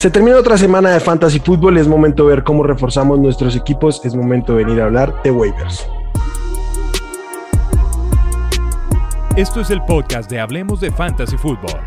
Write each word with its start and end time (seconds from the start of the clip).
Se 0.00 0.10
termina 0.10 0.36
otra 0.36 0.56
semana 0.56 0.90
de 0.90 1.00
Fantasy 1.00 1.40
Football, 1.40 1.76
es 1.76 1.88
momento 1.88 2.22
de 2.22 2.36
ver 2.36 2.44
cómo 2.44 2.62
reforzamos 2.62 3.18
nuestros 3.18 3.56
equipos, 3.56 4.00
es 4.04 4.14
momento 4.14 4.54
de 4.54 4.62
venir 4.62 4.80
a 4.80 4.84
hablar 4.84 5.12
de 5.24 5.32
waivers. 5.32 5.88
Esto 9.34 9.60
es 9.60 9.70
el 9.70 9.82
podcast 9.82 10.30
de 10.30 10.38
Hablemos 10.38 10.78
de 10.78 10.92
Fantasy 10.92 11.36
Football. 11.36 11.80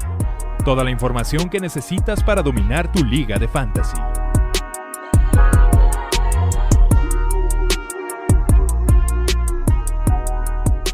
Toda 0.65 0.83
la 0.83 0.91
información 0.91 1.49
que 1.49 1.61
necesitas 1.61 2.21
para 2.21 2.41
dominar 2.41 2.91
tu 2.91 3.01
liga 3.01 3.39
de 3.39 3.47
fantasy. 3.47 3.95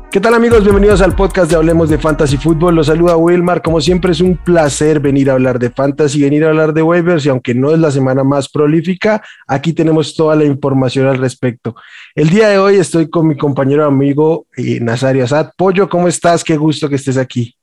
¿Qué 0.09 0.21
tal 0.21 0.33
amigos? 0.33 0.63
Bienvenidos 0.63 1.01
al 1.01 1.17
podcast 1.17 1.51
de 1.51 1.57
Hablemos 1.57 1.89
de 1.89 1.97
Fantasy 1.97 2.37
Fútbol. 2.37 2.75
Los 2.75 2.87
saluda 2.87 3.17
Wilmar. 3.17 3.61
Como 3.61 3.81
siempre 3.81 4.13
es 4.13 4.21
un 4.21 4.37
placer 4.37 5.01
venir 5.01 5.29
a 5.29 5.33
hablar 5.33 5.59
de 5.59 5.69
fantasy, 5.69 6.21
venir 6.21 6.45
a 6.45 6.47
hablar 6.47 6.73
de 6.73 6.81
waivers 6.81 7.25
y 7.25 7.29
aunque 7.29 7.53
no 7.53 7.71
es 7.73 7.79
la 7.79 7.91
semana 7.91 8.23
más 8.23 8.47
prolífica, 8.47 9.21
aquí 9.47 9.73
tenemos 9.73 10.15
toda 10.15 10.37
la 10.37 10.45
información 10.45 11.07
al 11.07 11.17
respecto. 11.17 11.75
El 12.15 12.29
día 12.29 12.47
de 12.47 12.57
hoy 12.57 12.77
estoy 12.77 13.09
con 13.09 13.27
mi 13.27 13.35
compañero 13.35 13.85
amigo 13.85 14.47
eh, 14.55 14.79
Nazario 14.79 15.25
Asad. 15.25 15.51
Pollo, 15.57 15.89
¿cómo 15.89 16.07
estás? 16.07 16.41
Qué 16.41 16.55
gusto 16.55 16.87
que 16.87 16.95
estés 16.95 17.17
aquí. 17.17 17.53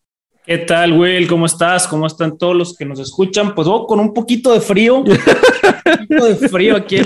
¿Qué 0.44 0.58
tal, 0.58 0.92
Will? 0.92 1.26
¿Cómo 1.26 1.46
estás? 1.46 1.88
¿Cómo 1.88 2.06
están 2.06 2.36
todos 2.36 2.54
los 2.54 2.76
que 2.76 2.84
nos 2.84 3.00
escuchan? 3.00 3.54
Pues 3.54 3.66
oh, 3.66 3.86
con 3.86 3.98
un 4.00 4.12
poquito 4.12 4.52
de 4.52 4.60
frío. 4.60 4.96
un 4.98 5.06
poquito 5.06 6.26
de 6.26 6.48
frío 6.50 6.76
aquí. 6.76 6.98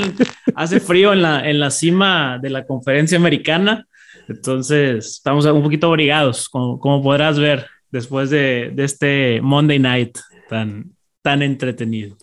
hace 0.56 0.80
frío 0.80 1.12
en 1.12 1.22
la, 1.22 1.48
en 1.48 1.60
la 1.60 1.70
cima 1.70 2.40
de 2.42 2.50
la 2.50 2.66
conferencia 2.66 3.16
americana. 3.16 3.86
Entonces, 4.28 5.06
estamos 5.06 5.46
un 5.46 5.62
poquito 5.62 5.90
obligados, 5.90 6.50
como, 6.50 7.02
podrás 7.02 7.38
ver, 7.38 7.66
después 7.90 8.28
de, 8.30 8.74
este 8.76 9.40
Monday 9.42 9.78
Night 9.78 10.18
tan, 10.48 10.96
tan 11.22 11.42
entretenido. 11.42 12.16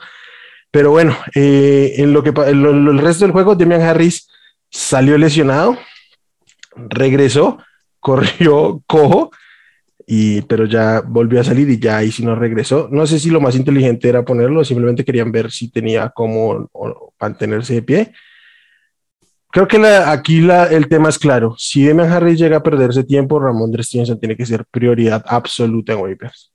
Pero 0.72 0.90
bueno, 0.90 1.16
eh, 1.36 1.94
en 1.98 2.12
lo 2.12 2.23
que 2.23 2.30
en 2.30 2.66
el 2.66 2.98
resto 2.98 3.25
del 3.25 3.34
juego, 3.34 3.56
Demian 3.56 3.81
Harris 3.81 4.28
salió 4.72 5.16
lesionado, 5.18 5.78
regresó, 6.75 7.58
corrió 8.00 8.83
cojo, 8.88 9.31
y, 10.08 10.41
pero 10.41 10.66
ya 10.66 11.02
volvió 11.02 11.39
a 11.39 11.44
salir 11.44 11.69
y 11.69 11.80
ya 11.80 11.97
ahí 11.97 12.11
sí 12.11 12.23
no 12.25 12.36
regresó. 12.36 12.89
No 12.91 13.08
sé 13.08 13.19
si 13.19 13.30
lo 13.30 13.39
más 13.39 13.55
inteligente 13.55 14.09
era 14.09 14.25
ponerlo, 14.25 14.66
simplemente 14.66 15.05
querían 15.05 15.31
ver 15.31 15.52
si 15.52 15.69
tenía 15.69 16.09
cómo 16.09 16.69
mantenerse 17.19 17.75
de 17.75 17.81
pie. 17.81 18.13
Creo 19.52 19.67
que 19.67 19.78
aquí 19.78 20.41
la, 20.41 20.66
el 20.67 20.88
tema 20.88 21.09
es 21.09 21.19
claro. 21.19 21.55
Si 21.58 21.83
Demian 21.83 22.11
Harris 22.11 22.39
llega 22.39 22.58
a 22.58 22.63
perderse 22.63 23.03
tiempo, 23.03 23.39
Ramón 23.39 23.72
Stevenson 23.83 24.19
tiene 24.19 24.35
que 24.35 24.45
ser 24.45 24.66
prioridad 24.66 25.23
absoluta 25.28 25.94
en 25.94 26.00
waivers. 26.00 26.53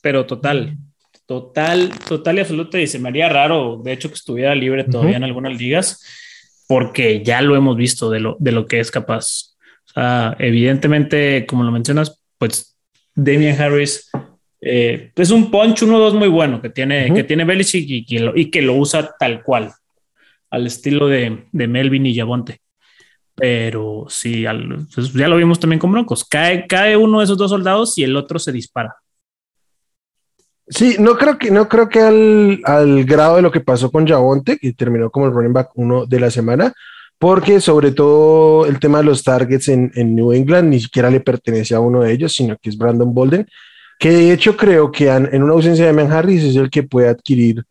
Pero 0.00 0.24
total, 0.26 0.78
total, 1.26 1.92
total 2.08 2.36
y 2.36 2.40
absoluta. 2.40 2.80
Y 2.80 2.86
se 2.86 3.00
me 3.00 3.08
haría 3.08 3.28
raro, 3.28 3.80
de 3.84 3.92
hecho, 3.92 4.08
que 4.08 4.14
estuviera 4.14 4.54
libre 4.54 4.84
todavía 4.84 5.16
en 5.16 5.24
algunas 5.24 5.56
ligas 5.56 6.00
porque 6.68 7.24
ya 7.24 7.40
lo 7.40 7.56
hemos 7.56 7.76
visto 7.76 8.10
de 8.10 8.20
lo, 8.20 8.36
de 8.38 8.52
lo 8.52 8.66
que 8.66 8.78
es 8.78 8.92
capaz. 8.92 9.56
O 9.88 9.92
sea, 9.94 10.36
evidentemente, 10.38 11.46
como 11.46 11.64
lo 11.64 11.72
mencionas, 11.72 12.22
pues 12.36 12.76
Damian 13.14 13.60
Harris 13.60 14.10
eh, 14.60 15.10
es 15.16 15.30
un 15.30 15.50
punch 15.50 15.82
1-2 15.82 16.14
muy 16.14 16.28
bueno 16.28 16.60
que 16.60 16.68
tiene, 16.68 17.12
que 17.14 17.24
tiene 17.24 17.44
Belichick 17.44 17.88
y 17.88 18.04
que, 18.04 18.20
lo, 18.20 18.36
y 18.36 18.50
que 18.50 18.60
lo 18.60 18.74
usa 18.74 19.14
tal 19.18 19.42
cual, 19.42 19.72
al 20.50 20.66
estilo 20.66 21.08
de, 21.08 21.46
de 21.50 21.66
Melvin 21.66 22.04
y 22.04 22.14
Yabonte. 22.14 22.60
Pero 23.34 24.04
sí, 24.10 24.44
pues 24.94 25.12
ya 25.14 25.28
lo 25.28 25.36
vimos 25.36 25.58
también 25.58 25.80
con 25.80 25.90
Broncos. 25.90 26.24
Cae, 26.24 26.66
cae 26.66 26.96
uno 26.98 27.20
de 27.20 27.24
esos 27.24 27.38
dos 27.38 27.50
soldados 27.50 27.96
y 27.96 28.02
el 28.02 28.14
otro 28.14 28.38
se 28.38 28.52
dispara. 28.52 28.94
Sí, 30.70 30.96
no 30.98 31.16
creo 31.16 31.38
que, 31.38 31.50
no 31.50 31.68
creo 31.68 31.88
que 31.88 32.00
al, 32.00 32.60
al 32.64 33.04
grado 33.04 33.36
de 33.36 33.42
lo 33.42 33.50
que 33.50 33.60
pasó 33.60 33.90
con 33.90 34.06
Javonte, 34.06 34.58
que 34.58 34.72
terminó 34.74 35.10
como 35.10 35.26
el 35.26 35.32
running 35.32 35.52
back 35.52 35.70
uno 35.74 36.04
de 36.04 36.20
la 36.20 36.30
semana, 36.30 36.74
porque 37.18 37.60
sobre 37.60 37.92
todo 37.92 38.66
el 38.66 38.78
tema 38.78 38.98
de 38.98 39.04
los 39.04 39.24
targets 39.24 39.68
en, 39.68 39.90
en, 39.94 40.14
New 40.14 40.32
England 40.32 40.68
ni 40.68 40.80
siquiera 40.80 41.10
le 41.10 41.20
pertenece 41.20 41.74
a 41.74 41.80
uno 41.80 42.02
de 42.02 42.12
ellos, 42.12 42.32
sino 42.34 42.56
que 42.58 42.70
es 42.70 42.78
Brandon 42.78 43.12
Bolden, 43.12 43.46
que 43.98 44.10
de 44.10 44.32
hecho 44.32 44.56
creo 44.56 44.92
que 44.92 45.08
en 45.08 45.42
una 45.42 45.54
ausencia 45.54 45.86
de 45.86 45.92
Man 45.92 46.12
Harris 46.12 46.44
es 46.44 46.56
el 46.56 46.70
que 46.70 46.84
puede 46.84 47.08
adquirir 47.08 47.64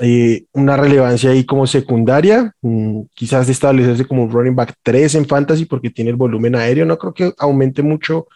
eh, 0.00 0.44
una 0.52 0.76
relevancia 0.76 1.30
ahí 1.30 1.44
como 1.44 1.66
secundaria, 1.66 2.54
mm, 2.62 3.02
quizás 3.14 3.48
establecerse 3.48 4.04
como 4.06 4.24
un 4.24 4.30
running 4.30 4.54
back 4.56 4.74
3 4.82 5.14
en 5.14 5.26
fantasy 5.26 5.64
porque 5.64 5.90
tiene 5.90 6.10
el 6.10 6.16
volumen 6.16 6.56
aéreo, 6.56 6.86
no 6.86 6.98
creo 6.98 7.14
que 7.14 7.32
aumente 7.38 7.82
mucho 7.82 8.26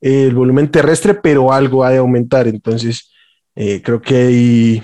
el 0.00 0.34
volumen 0.34 0.70
terrestre, 0.70 1.14
pero 1.14 1.52
algo 1.52 1.84
ha 1.84 1.90
de 1.90 1.98
aumentar, 1.98 2.46
entonces 2.46 3.13
eh, 3.56 3.82
creo 3.82 4.00
que 4.00 4.16
hay 4.16 4.82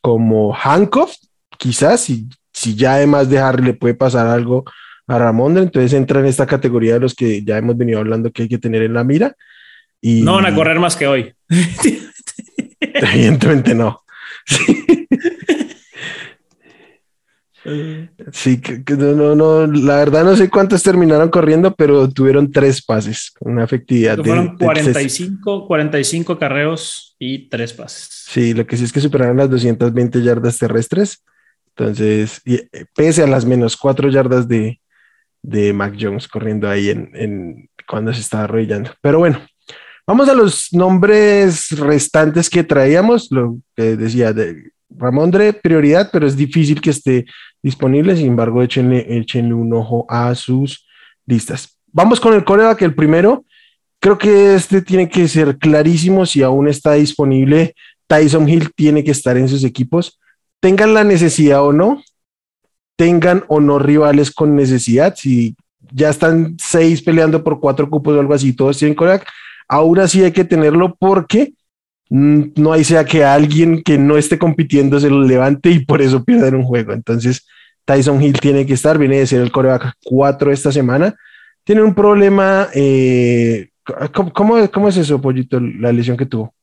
como 0.00 0.52
Hancock, 0.52 1.10
quizás, 1.58 2.00
si, 2.00 2.28
si 2.52 2.74
ya 2.74 2.94
además 2.94 3.30
de 3.30 3.38
Harry 3.38 3.64
le 3.64 3.74
puede 3.74 3.94
pasar 3.94 4.26
algo 4.26 4.64
a 5.06 5.18
Ramón, 5.18 5.58
entonces 5.58 5.92
entra 5.92 6.20
en 6.20 6.26
esta 6.26 6.46
categoría 6.46 6.94
de 6.94 7.00
los 7.00 7.14
que 7.14 7.42
ya 7.44 7.58
hemos 7.58 7.76
venido 7.76 7.98
hablando 7.98 8.30
que 8.30 8.42
hay 8.42 8.48
que 8.48 8.58
tener 8.58 8.82
en 8.82 8.94
la 8.94 9.04
mira. 9.04 9.34
Y, 10.00 10.22
no 10.22 10.34
van 10.34 10.46
a 10.46 10.54
correr 10.54 10.78
más 10.78 10.96
que 10.96 11.06
hoy. 11.06 11.32
Evidentemente 12.80 13.74
no. 13.74 14.02
Sí, 14.46 14.84
que, 17.64 18.96
no, 18.96 19.34
no, 19.34 19.66
la 19.66 19.96
verdad 19.96 20.22
no 20.22 20.36
sé 20.36 20.50
cuántos 20.50 20.82
terminaron 20.82 21.30
corriendo, 21.30 21.74
pero 21.74 22.08
tuvieron 22.10 22.52
tres 22.52 22.82
pases, 22.82 23.32
una 23.40 23.64
efectividad. 23.64 24.18
Fueron 24.18 24.58
45, 24.58 25.66
45 25.66 26.38
carreos 26.38 27.16
y 27.18 27.48
tres 27.48 27.72
pases. 27.72 28.08
Sí, 28.10 28.52
lo 28.52 28.66
que 28.66 28.76
sí 28.76 28.84
es 28.84 28.92
que 28.92 29.00
superaron 29.00 29.38
las 29.38 29.48
220 29.48 30.22
yardas 30.22 30.58
terrestres. 30.58 31.24
Entonces, 31.76 32.42
eh, 32.44 32.68
pese 32.94 33.22
a 33.22 33.26
las 33.26 33.46
menos 33.46 33.76
cuatro 33.76 34.10
yardas 34.10 34.46
de, 34.46 34.80
de 35.42 35.72
Mac 35.72 35.96
Jones 35.98 36.28
corriendo 36.28 36.68
ahí 36.68 36.90
en, 36.90 37.10
en 37.14 37.70
cuando 37.88 38.12
se 38.12 38.20
estaba 38.20 38.44
arrodillando. 38.44 38.90
Pero 39.00 39.18
bueno, 39.18 39.40
vamos 40.06 40.28
a 40.28 40.34
los 40.34 40.68
nombres 40.72 41.70
restantes 41.70 42.50
que 42.50 42.62
traíamos, 42.62 43.30
lo 43.30 43.58
que 43.74 43.96
decía 43.96 44.34
de 44.34 44.73
Ramondre, 44.96 45.52
prioridad, 45.52 46.10
pero 46.12 46.26
es 46.26 46.36
difícil 46.36 46.80
que 46.80 46.90
esté 46.90 47.26
disponible. 47.62 48.16
Sin 48.16 48.26
embargo, 48.26 48.62
échenle, 48.62 49.54
un 49.54 49.72
ojo 49.72 50.06
a 50.08 50.34
sus 50.34 50.86
listas. 51.26 51.78
Vamos 51.92 52.20
con 52.20 52.34
el 52.34 52.44
coreback, 52.44 52.82
el 52.82 52.94
primero. 52.94 53.44
Creo 54.00 54.18
que 54.18 54.54
este 54.54 54.82
tiene 54.82 55.08
que 55.08 55.26
ser 55.28 55.58
clarísimo 55.58 56.26
si 56.26 56.42
aún 56.42 56.68
está 56.68 56.92
disponible. 56.92 57.74
Tyson 58.06 58.48
Hill 58.48 58.70
tiene 58.74 59.02
que 59.02 59.12
estar 59.12 59.36
en 59.36 59.48
sus 59.48 59.64
equipos. 59.64 60.20
Tengan 60.60 60.94
la 60.94 61.04
necesidad 61.04 61.64
o 61.64 61.72
no, 61.72 62.02
tengan 62.96 63.44
o 63.48 63.60
no 63.60 63.78
rivales 63.78 64.30
con 64.30 64.56
necesidad. 64.56 65.14
Si 65.16 65.56
ya 65.92 66.10
están 66.10 66.56
seis 66.58 67.02
peleando 67.02 67.42
por 67.42 67.60
cuatro 67.60 67.88
cupos 67.88 68.16
o 68.16 68.20
algo 68.20 68.34
así, 68.34 68.52
todos 68.52 68.78
tienen 68.78 68.94
coreback. 68.94 69.26
Ahora 69.68 70.06
sí 70.08 70.22
hay 70.22 70.32
que 70.32 70.44
tenerlo 70.44 70.94
porque 70.98 71.54
no 72.10 72.72
hay 72.72 72.84
sea 72.84 73.04
que 73.04 73.24
alguien 73.24 73.82
que 73.82 73.98
no 73.98 74.16
esté 74.16 74.38
compitiendo 74.38 75.00
se 75.00 75.10
lo 75.10 75.22
levante 75.22 75.70
y 75.70 75.84
por 75.84 76.02
eso 76.02 76.24
pierdan 76.24 76.54
un 76.54 76.64
juego. 76.64 76.92
Entonces, 76.92 77.46
Tyson 77.84 78.22
Hill 78.22 78.40
tiene 78.40 78.66
que 78.66 78.74
estar, 78.74 78.98
viene 78.98 79.18
de 79.18 79.26
ser 79.26 79.40
el 79.40 79.52
coreback 79.52 79.94
4 80.04 80.52
esta 80.52 80.72
semana. 80.72 81.14
Tiene 81.64 81.82
un 81.82 81.94
problema. 81.94 82.68
Eh, 82.74 83.68
¿cómo, 84.12 84.32
cómo, 84.70 84.88
es 84.88 84.96
eso, 84.96 85.20
Pollito, 85.20 85.60
la 85.60 85.92
lesión 85.92 86.16
que 86.16 86.26
tuvo? 86.26 86.54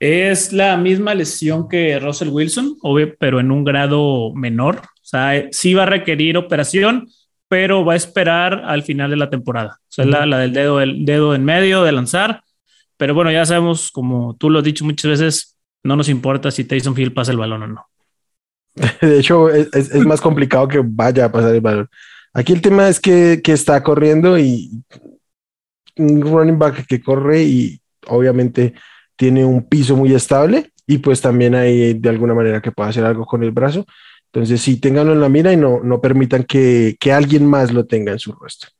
Es 0.00 0.52
la 0.52 0.76
misma 0.76 1.14
lesión 1.14 1.68
que 1.68 1.98
Russell 1.98 2.28
Wilson, 2.28 2.76
obvio, 2.82 3.14
pero 3.18 3.40
en 3.40 3.50
un 3.50 3.64
grado 3.64 4.32
menor. 4.34 4.76
O 4.76 5.04
sea, 5.04 5.48
sí 5.50 5.74
va 5.74 5.82
a 5.82 5.86
requerir 5.86 6.36
operación, 6.36 7.08
pero 7.48 7.84
va 7.84 7.94
a 7.94 7.96
esperar 7.96 8.62
al 8.64 8.82
final 8.82 9.10
de 9.10 9.16
la 9.16 9.30
temporada. 9.30 9.78
O 9.80 9.90
sea, 9.90 10.04
la, 10.04 10.24
la, 10.24 10.38
del 10.38 10.52
dedo, 10.52 10.80
el 10.80 11.04
dedo 11.04 11.34
en 11.34 11.44
medio 11.44 11.82
de 11.82 11.92
lanzar 11.92 12.42
pero 12.98 13.14
bueno, 13.14 13.30
ya 13.30 13.46
sabemos, 13.46 13.90
como 13.90 14.36
tú 14.36 14.50
lo 14.50 14.58
has 14.58 14.64
dicho 14.64 14.84
muchas 14.84 15.12
veces, 15.12 15.56
no 15.84 15.96
nos 15.96 16.08
importa 16.08 16.50
si 16.50 16.64
Tyson 16.64 16.94
Hill 16.98 17.14
pasa 17.14 17.32
el 17.32 17.38
balón 17.38 17.62
o 17.62 17.66
no. 17.68 17.86
De 19.00 19.20
hecho, 19.20 19.48
es, 19.48 19.68
es, 19.72 20.04
más 20.04 20.20
complicado 20.20 20.68
que 20.68 20.82
vaya 20.84 21.26
a 21.26 21.32
pasar 21.32 21.54
el 21.54 21.60
balón. 21.60 21.88
Aquí 22.34 22.52
el 22.52 22.60
tema 22.60 22.88
es 22.88 23.00
que, 23.00 23.40
que, 23.42 23.52
está 23.52 23.82
corriendo 23.82 24.38
y 24.38 24.82
un 25.96 26.20
running 26.20 26.58
back 26.58 26.86
que 26.86 27.00
corre 27.00 27.42
y 27.42 27.80
obviamente 28.08 28.74
tiene 29.16 29.44
un 29.44 29.66
piso 29.66 29.96
muy 29.96 30.14
estable 30.14 30.70
y 30.86 30.98
pues 30.98 31.20
también 31.20 31.54
hay 31.54 31.94
de 31.94 32.08
alguna 32.08 32.34
manera 32.34 32.60
que 32.60 32.72
pueda 32.72 32.90
hacer 32.90 33.04
algo 33.04 33.24
con 33.24 33.42
el 33.42 33.52
brazo. 33.52 33.86
Entonces, 34.26 34.60
sí, 34.60 34.78
ténganlo 34.78 35.12
en 35.12 35.20
la 35.20 35.28
mira 35.28 35.52
y 35.52 35.56
no, 35.56 35.80
no 35.82 36.00
permitan 36.00 36.44
que, 36.44 36.96
que 37.00 37.12
alguien 37.12 37.46
más 37.46 37.72
lo 37.72 37.86
tenga 37.86 38.12
en 38.12 38.18
su 38.18 38.32
rostro. 38.32 38.70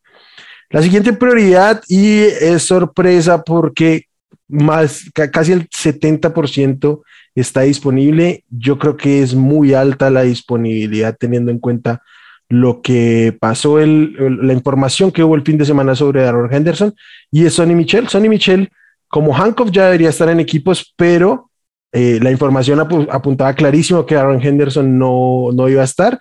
La 0.71 0.83
siguiente 0.83 1.15
prioridad, 1.15 1.83
y 1.89 2.19
es 2.19 2.65
sorpresa 2.65 3.43
porque 3.43 4.08
más, 4.49 5.11
casi 5.13 5.53
el 5.53 5.69
70% 5.69 7.03
está 7.35 7.63
disponible. 7.63 8.45
Yo 8.51 8.79
creo 8.79 8.97
que 8.97 9.23
es 9.23 9.35
muy 9.35 9.75
alta 9.75 10.11
la 10.11 10.23
disponibilidad 10.23 11.17
teniendo 11.19 11.51
en 11.51 11.59
cuenta 11.59 12.03
lo 12.49 12.81
que 12.81 13.37
pasó, 13.39 13.79
el, 13.79 14.17
la 14.47 14.55
información 14.55 15.13
que 15.13 15.23
hubo 15.23 15.35
el 15.35 15.43
fin 15.43 15.59
de 15.59 15.67
semana 15.67 15.95
sobre 15.95 16.27
Aaron 16.27 16.53
Henderson 16.53 16.95
y 17.31 17.45
es 17.45 17.55
Sonny 17.55 17.75
Michel. 17.75 18.09
Sonny 18.09 18.29
Michel, 18.29 18.71
como 19.09 19.35
Hancock 19.35 19.71
ya 19.71 19.87
debería 19.87 20.09
estar 20.09 20.29
en 20.31 20.41
equipos, 20.41 20.95
pero 20.97 21.51
eh, 21.93 22.19
la 22.23 22.31
información 22.31 22.81
apuntaba 22.81 23.55
clarísimo 23.55 24.07
que 24.07 24.17
Aaron 24.17 24.43
Henderson 24.43 24.99
no, 24.99 25.51
no 25.53 25.69
iba 25.69 25.83
a 25.83 25.87
estar. 25.87 26.19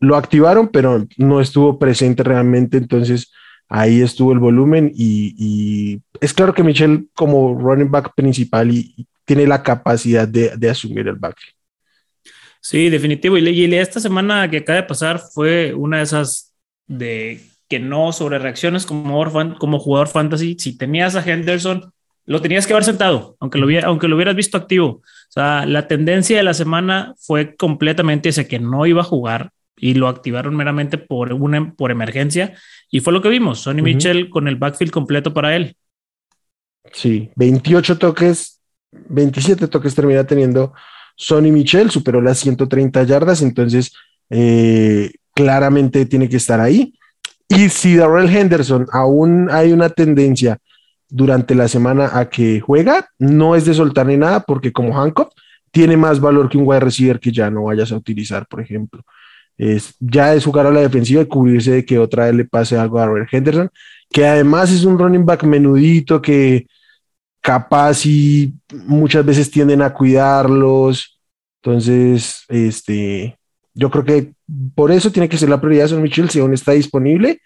Lo 0.00 0.16
activaron, 0.16 0.68
pero 0.68 1.06
no 1.18 1.40
estuvo 1.40 1.78
presente 1.78 2.22
realmente. 2.22 2.78
Entonces, 2.78 3.32
ahí 3.68 4.00
estuvo 4.00 4.32
el 4.32 4.38
volumen 4.38 4.92
y, 4.94 6.00
es 6.20 6.32
claro 6.32 6.54
que 6.54 6.62
Michel 6.62 7.08
como 7.14 7.58
running 7.58 7.90
back 7.90 8.14
principal 8.14 8.70
y, 8.70 9.06
tiene 9.24 9.44
la 9.44 9.60
capacidad 9.60 10.28
de, 10.28 10.70
asumir 10.70 11.08
el 11.08 11.16
backfield. 11.16 11.56
Sí, 12.60 12.88
definitivo. 12.88 13.36
Y, 13.36 13.74
esta 13.74 13.98
semana 13.98 14.48
que 14.48 14.58
acaba 14.58 14.76
de 14.76 14.86
pasar 14.86 15.18
fue 15.18 15.74
una 15.74 15.96
de 15.96 16.02
esas 16.04 16.54
de 16.86 17.40
que 17.68 17.80
no 17.80 18.12
sobre 18.12 18.38
reacciones 18.38 18.86
como, 18.86 19.24
como 19.58 19.80
jugador 19.80 20.06
fantasy. 20.06 20.56
Si 20.60 20.78
tenías 20.78 21.16
a 21.16 21.28
Henderson, 21.28 21.92
lo 22.24 22.40
tenías 22.40 22.68
que 22.68 22.72
haber 22.72 22.84
sentado, 22.84 23.36
aunque 23.40 23.58
lo, 23.58 23.66
aunque 23.84 24.06
lo 24.06 24.14
hubieras 24.14 24.36
visto 24.36 24.56
activo. 24.56 24.86
O 24.86 25.02
sea, 25.28 25.66
la 25.66 25.88
tendencia 25.88 26.36
de 26.36 26.44
la 26.44 26.54
semana 26.54 27.14
fue 27.18 27.56
completamente 27.56 28.28
ese 28.28 28.46
que 28.46 28.60
no 28.60 28.86
iba 28.86 29.00
a 29.00 29.04
jugar 29.04 29.50
y 29.76 29.94
lo 29.94 30.08
activaron 30.08 30.56
meramente 30.56 30.98
por, 30.98 31.32
una, 31.32 31.72
por 31.74 31.90
emergencia. 31.90 32.54
Y 32.90 33.00
fue 33.00 33.12
lo 33.12 33.22
que 33.22 33.28
vimos, 33.28 33.60
Sonny 33.60 33.82
Mitchell 33.82 34.30
con 34.30 34.48
el 34.48 34.56
backfield 34.56 34.92
completo 34.92 35.32
para 35.32 35.54
él. 35.54 35.76
Sí, 36.92 37.30
28 37.36 37.98
toques, 37.98 38.60
27 38.92 39.68
toques 39.68 39.94
termina 39.94 40.24
teniendo 40.24 40.72
Sonny 41.16 41.50
Michel, 41.50 41.90
superó 41.90 42.20
las 42.20 42.38
130 42.38 43.02
yardas, 43.04 43.42
entonces 43.42 43.92
eh, 44.30 45.12
claramente 45.34 46.06
tiene 46.06 46.28
que 46.28 46.36
estar 46.36 46.60
ahí. 46.60 46.94
Y 47.48 47.68
si 47.68 47.96
Darrell 47.96 48.34
Henderson 48.34 48.86
aún 48.92 49.48
hay 49.50 49.72
una 49.72 49.88
tendencia 49.88 50.58
durante 51.08 51.54
la 51.54 51.68
semana 51.68 52.18
a 52.18 52.28
que 52.28 52.60
juega, 52.60 53.08
no 53.18 53.54
es 53.54 53.64
de 53.64 53.74
soltar 53.74 54.06
ni 54.06 54.16
nada, 54.16 54.40
porque 54.40 54.72
como 54.72 54.92
Hancock 54.92 55.32
tiene 55.70 55.96
más 55.96 56.20
valor 56.20 56.48
que 56.48 56.58
un 56.58 56.66
wide 56.66 56.80
receiver 56.80 57.20
que 57.20 57.32
ya 57.32 57.50
no 57.50 57.64
vayas 57.64 57.92
a 57.92 57.96
utilizar, 57.96 58.46
por 58.46 58.60
ejemplo. 58.60 59.02
Es, 59.58 59.94
ya 60.00 60.34
es 60.34 60.44
jugar 60.44 60.66
a 60.66 60.70
la 60.70 60.80
defensiva 60.80 61.22
y 61.22 61.26
cubrirse 61.26 61.72
de 61.72 61.84
que 61.84 61.98
otra 61.98 62.26
vez 62.26 62.34
le 62.34 62.44
pase 62.44 62.76
algo 62.76 62.98
a 62.98 63.06
Robert 63.06 63.32
Henderson, 63.32 63.70
que 64.10 64.26
además 64.26 64.70
es 64.70 64.84
un 64.84 64.98
running 64.98 65.24
back 65.24 65.44
menudito 65.44 66.20
que 66.20 66.66
capaz 67.40 68.04
y 68.06 68.54
muchas 68.72 69.24
veces 69.24 69.50
tienden 69.50 69.82
a 69.82 69.92
cuidarlos. 69.92 71.18
Entonces, 71.62 72.44
este, 72.48 73.38
yo 73.72 73.90
creo 73.90 74.04
que 74.04 74.32
por 74.74 74.90
eso 74.90 75.10
tiene 75.10 75.28
que 75.28 75.38
ser 75.38 75.48
la 75.48 75.60
prioridad 75.60 75.88
Son 75.88 76.02
Michel 76.02 76.28
si 76.28 76.40
aún 76.40 76.54
está 76.54 76.72
disponible. 76.72 77.40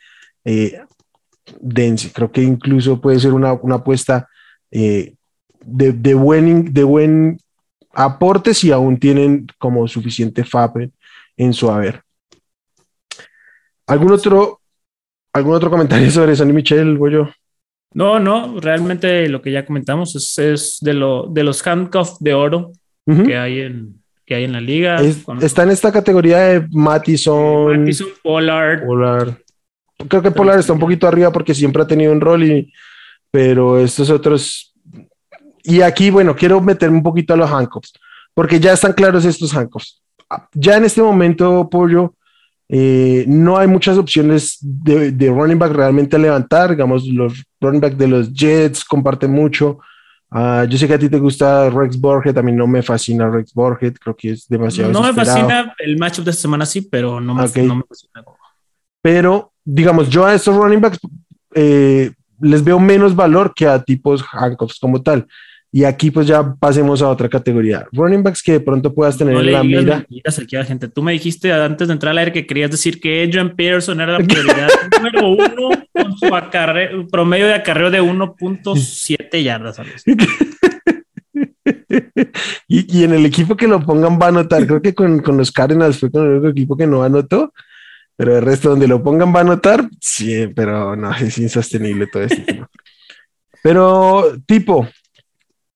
Eh, 0.44 0.80
dense, 1.60 2.10
creo 2.12 2.32
que 2.32 2.42
incluso 2.42 3.00
puede 3.00 3.20
ser 3.20 3.32
una, 3.32 3.50
apuesta 3.50 4.28
eh, 4.70 5.14
de, 5.64 5.92
de, 5.92 6.14
buen, 6.14 6.72
de 6.72 6.84
buen 6.84 7.38
aporte 7.92 8.54
si 8.54 8.72
aún 8.72 8.98
tienen 8.98 9.46
como 9.58 9.86
suficiente 9.88 10.44
FAP 10.44 10.76
su 11.52 11.70
haber. 11.70 12.02
¿Algún 13.86 14.12
otro, 14.12 14.60
algún 15.32 15.54
otro 15.54 15.70
comentario 15.70 16.10
sobre 16.12 16.36
Sonny 16.36 16.52
Michel, 16.52 16.98
Goyo? 16.98 17.28
No, 17.92 18.20
no, 18.20 18.60
realmente 18.60 19.28
lo 19.28 19.42
que 19.42 19.50
ya 19.50 19.66
comentamos 19.66 20.14
es, 20.38 20.78
de, 20.80 20.94
lo, 20.94 21.26
de 21.28 21.42
los 21.42 21.66
handcuffs 21.66 22.18
de 22.20 22.34
oro 22.34 22.70
que, 23.04 23.36
hay 23.36 23.62
en, 23.62 24.00
que 24.24 24.36
hay 24.36 24.44
en 24.44 24.52
la 24.52 24.60
liga. 24.60 25.00
está 25.00 25.64
en 25.64 25.70
esta 25.70 25.90
categoría 25.90 26.38
de 26.38 26.68
Mattison. 26.70 27.80
Mattison, 27.80 28.08
Pollard. 28.22 28.86
Pollard. 28.86 29.34
Creo 30.06 30.22
que 30.22 30.30
Pollard 30.30 30.60
está 30.60 30.72
un 30.72 30.78
poquito 30.78 31.08
arriba 31.08 31.32
porque 31.32 31.52
siempre 31.52 31.82
ha 31.82 31.86
tenido 31.86 32.12
un 32.12 32.20
rol, 32.20 32.44
y, 32.44 32.72
pero 33.32 33.80
estos 33.80 34.08
otros. 34.08 34.72
Y 35.64 35.80
aquí, 35.80 36.10
bueno, 36.10 36.36
quiero 36.36 36.60
meterme 36.60 36.98
un 36.98 37.02
poquito 37.02 37.34
a 37.34 37.36
los 37.36 37.50
handcuffs, 37.50 37.92
porque 38.34 38.60
ya 38.60 38.72
están 38.72 38.92
claros 38.92 39.24
estos 39.24 39.52
handcuffs 39.52 40.00
ya 40.54 40.76
en 40.76 40.84
este 40.84 41.02
momento, 41.02 41.68
Pollo, 41.70 42.14
eh, 42.68 43.24
no 43.26 43.58
hay 43.58 43.66
muchas 43.66 43.98
opciones 43.98 44.58
de, 44.60 45.28
running 45.28 45.58
back 45.58 45.72
realmente 45.72 46.16
a 46.16 46.18
levantar. 46.20 46.70
Digamos, 46.70 47.06
los 47.06 47.44
running 47.60 47.80
back 47.80 47.94
de 47.94 48.08
los 48.08 48.32
Jets 48.32 48.84
comparten 48.84 49.32
mucho. 49.32 49.80
Ah, 50.30 50.64
yo 50.68 50.78
sé 50.78 50.86
que 50.86 50.94
a 50.94 50.98
ti 50.98 51.08
te 51.08 51.18
gusta 51.18 51.68
Rex 51.70 52.00
Borget, 52.00 52.38
a 52.38 52.42
mí 52.42 52.52
no 52.52 52.68
me 52.68 52.82
fascina 52.82 53.28
Rex 53.28 53.52
Borget, 53.52 53.98
creo 53.98 54.14
que 54.14 54.30
es 54.30 54.46
demasiado. 54.46 54.92
No 54.92 55.02
me 55.02 55.12
fascina 55.12 55.74
el 55.78 55.98
matchup 55.98 56.24
de 56.24 56.30
esta 56.30 56.42
semana, 56.42 56.64
sí, 56.64 56.82
pero 56.82 57.20
no 57.20 57.34
me, 57.34 57.42
fascina. 57.42 57.82
Pero, 59.02 59.52
digamos, 59.64 60.08
yo 60.08 60.24
a 60.24 60.34
estos 60.34 60.54
running 60.54 60.80
backs 60.80 61.00
eh, 61.56 62.12
les 62.40 62.62
veo 62.62 62.78
menos 62.78 63.16
valor 63.16 63.52
que 63.52 63.66
a 63.66 63.82
tipos 63.82 64.24
handcuffs 64.32 64.78
como 64.78 65.02
tal. 65.02 65.26
Y 65.72 65.84
aquí 65.84 66.10
pues 66.10 66.26
ya 66.26 66.54
pasemos 66.54 67.00
a 67.00 67.08
otra 67.08 67.28
categoría. 67.28 67.86
Running 67.92 68.24
backs 68.24 68.42
que 68.42 68.52
de 68.52 68.60
pronto 68.60 68.92
puedas 68.92 69.16
tener 69.16 69.36
en 69.36 69.52
la 69.52 69.62
mira. 69.62 70.04
gente. 70.64 70.88
Tú 70.88 71.02
me 71.02 71.12
dijiste 71.12 71.52
antes 71.52 71.86
de 71.86 71.94
entrar 71.94 72.10
al 72.10 72.18
aire 72.18 72.32
que 72.32 72.44
querías 72.44 72.72
decir 72.72 73.00
que 73.00 73.22
Adrian 73.22 73.54
Pearson 73.54 74.00
era 74.00 74.18
la 74.18 74.18
prioridad 74.26 74.68
número 74.96 75.28
uno 75.28 75.70
con 75.92 76.18
su 76.18 76.28
promedio 77.08 77.46
de 77.46 77.54
acarreo 77.54 77.90
de 77.90 78.02
1.7 78.02 79.42
yardas. 79.42 79.80
y, 82.66 82.98
y 82.98 83.04
en 83.04 83.12
el 83.12 83.26
equipo 83.26 83.56
que 83.56 83.68
lo 83.68 83.80
pongan 83.80 84.18
va 84.20 84.26
a 84.26 84.30
anotar. 84.30 84.66
Creo 84.66 84.82
que 84.82 84.92
con, 84.92 85.20
con 85.20 85.36
los 85.36 85.52
Cardinals 85.52 86.00
fue 86.00 86.10
con 86.10 86.24
el 86.24 86.32
único 86.32 86.48
equipo 86.48 86.76
que 86.76 86.88
no 86.88 87.04
anotó. 87.04 87.52
Pero 88.16 88.36
el 88.36 88.44
resto 88.44 88.70
donde 88.70 88.88
lo 88.88 89.00
pongan 89.02 89.32
va 89.32 89.38
a 89.38 89.42
anotar. 89.42 89.88
Sí, 90.00 90.48
pero 90.48 90.96
no, 90.96 91.14
es 91.14 91.38
insostenible 91.38 92.08
todo 92.08 92.24
este 92.24 92.42
tema. 92.42 92.68
Pero 93.62 94.36
tipo, 94.46 94.88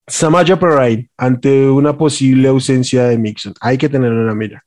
Samaja 0.06 0.58
Perrine 0.58 1.08
ante 1.16 1.68
una 1.68 1.96
posible 1.96 2.48
ausencia 2.48 3.04
de 3.04 3.18
Mixon. 3.18 3.54
Hay 3.60 3.78
que 3.78 3.88
tenerlo 3.88 4.20
en 4.20 4.26
la 4.26 4.34
mira. 4.34 4.64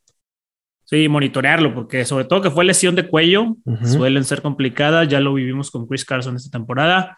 Sí, 0.86 1.10
monitorearlo, 1.10 1.76
porque 1.76 2.06
sobre 2.06 2.26
todo 2.26 2.42
que 2.42 2.50
fue 2.50 2.64
lesión 2.64 2.96
de 2.96 3.08
cuello, 3.08 3.58
suelen 3.84 4.24
ser 4.24 4.42
complicadas. 4.42 5.08
Ya 5.10 5.20
lo 5.20 5.34
vivimos 5.34 5.70
con 5.70 5.86
Chris 5.86 6.06
Carson 6.06 6.38
esta 6.38 6.50
temporada. 6.50 7.18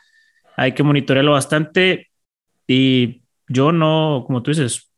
Hay 0.57 0.71
que 0.71 0.81
monitorearlo 0.81 1.33
bastante. 1.33 2.09
Y 2.67 3.21
yo 3.47 3.71
no, 3.71 4.23
como 4.25 4.41
tú 4.41 4.51
dices, 4.51 4.91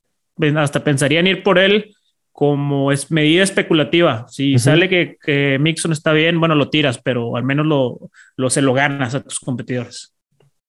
hasta 0.55 0.83
pensaría 0.83 1.19
en 1.19 1.27
ir 1.27 1.43
por 1.43 1.59
él 1.59 1.93
como 2.31 2.91
es 2.91 3.11
medida 3.11 3.43
especulativa. 3.43 4.25
Si 4.29 4.57
sale 4.57 4.89
que, 4.89 5.57
Mixon 5.59 5.91
está 5.91 6.13
bien, 6.13 6.39
bueno, 6.39 6.55
lo 6.55 6.69
tiras, 6.69 6.97
pero 6.97 7.35
al 7.35 7.43
menos 7.43 7.65
lo, 7.65 8.09
lo 8.37 8.49
se 8.49 8.61
lo 8.61 8.73
ganas 8.73 9.13
a 9.13 9.21
tus 9.21 9.39
competidores. 9.39 10.15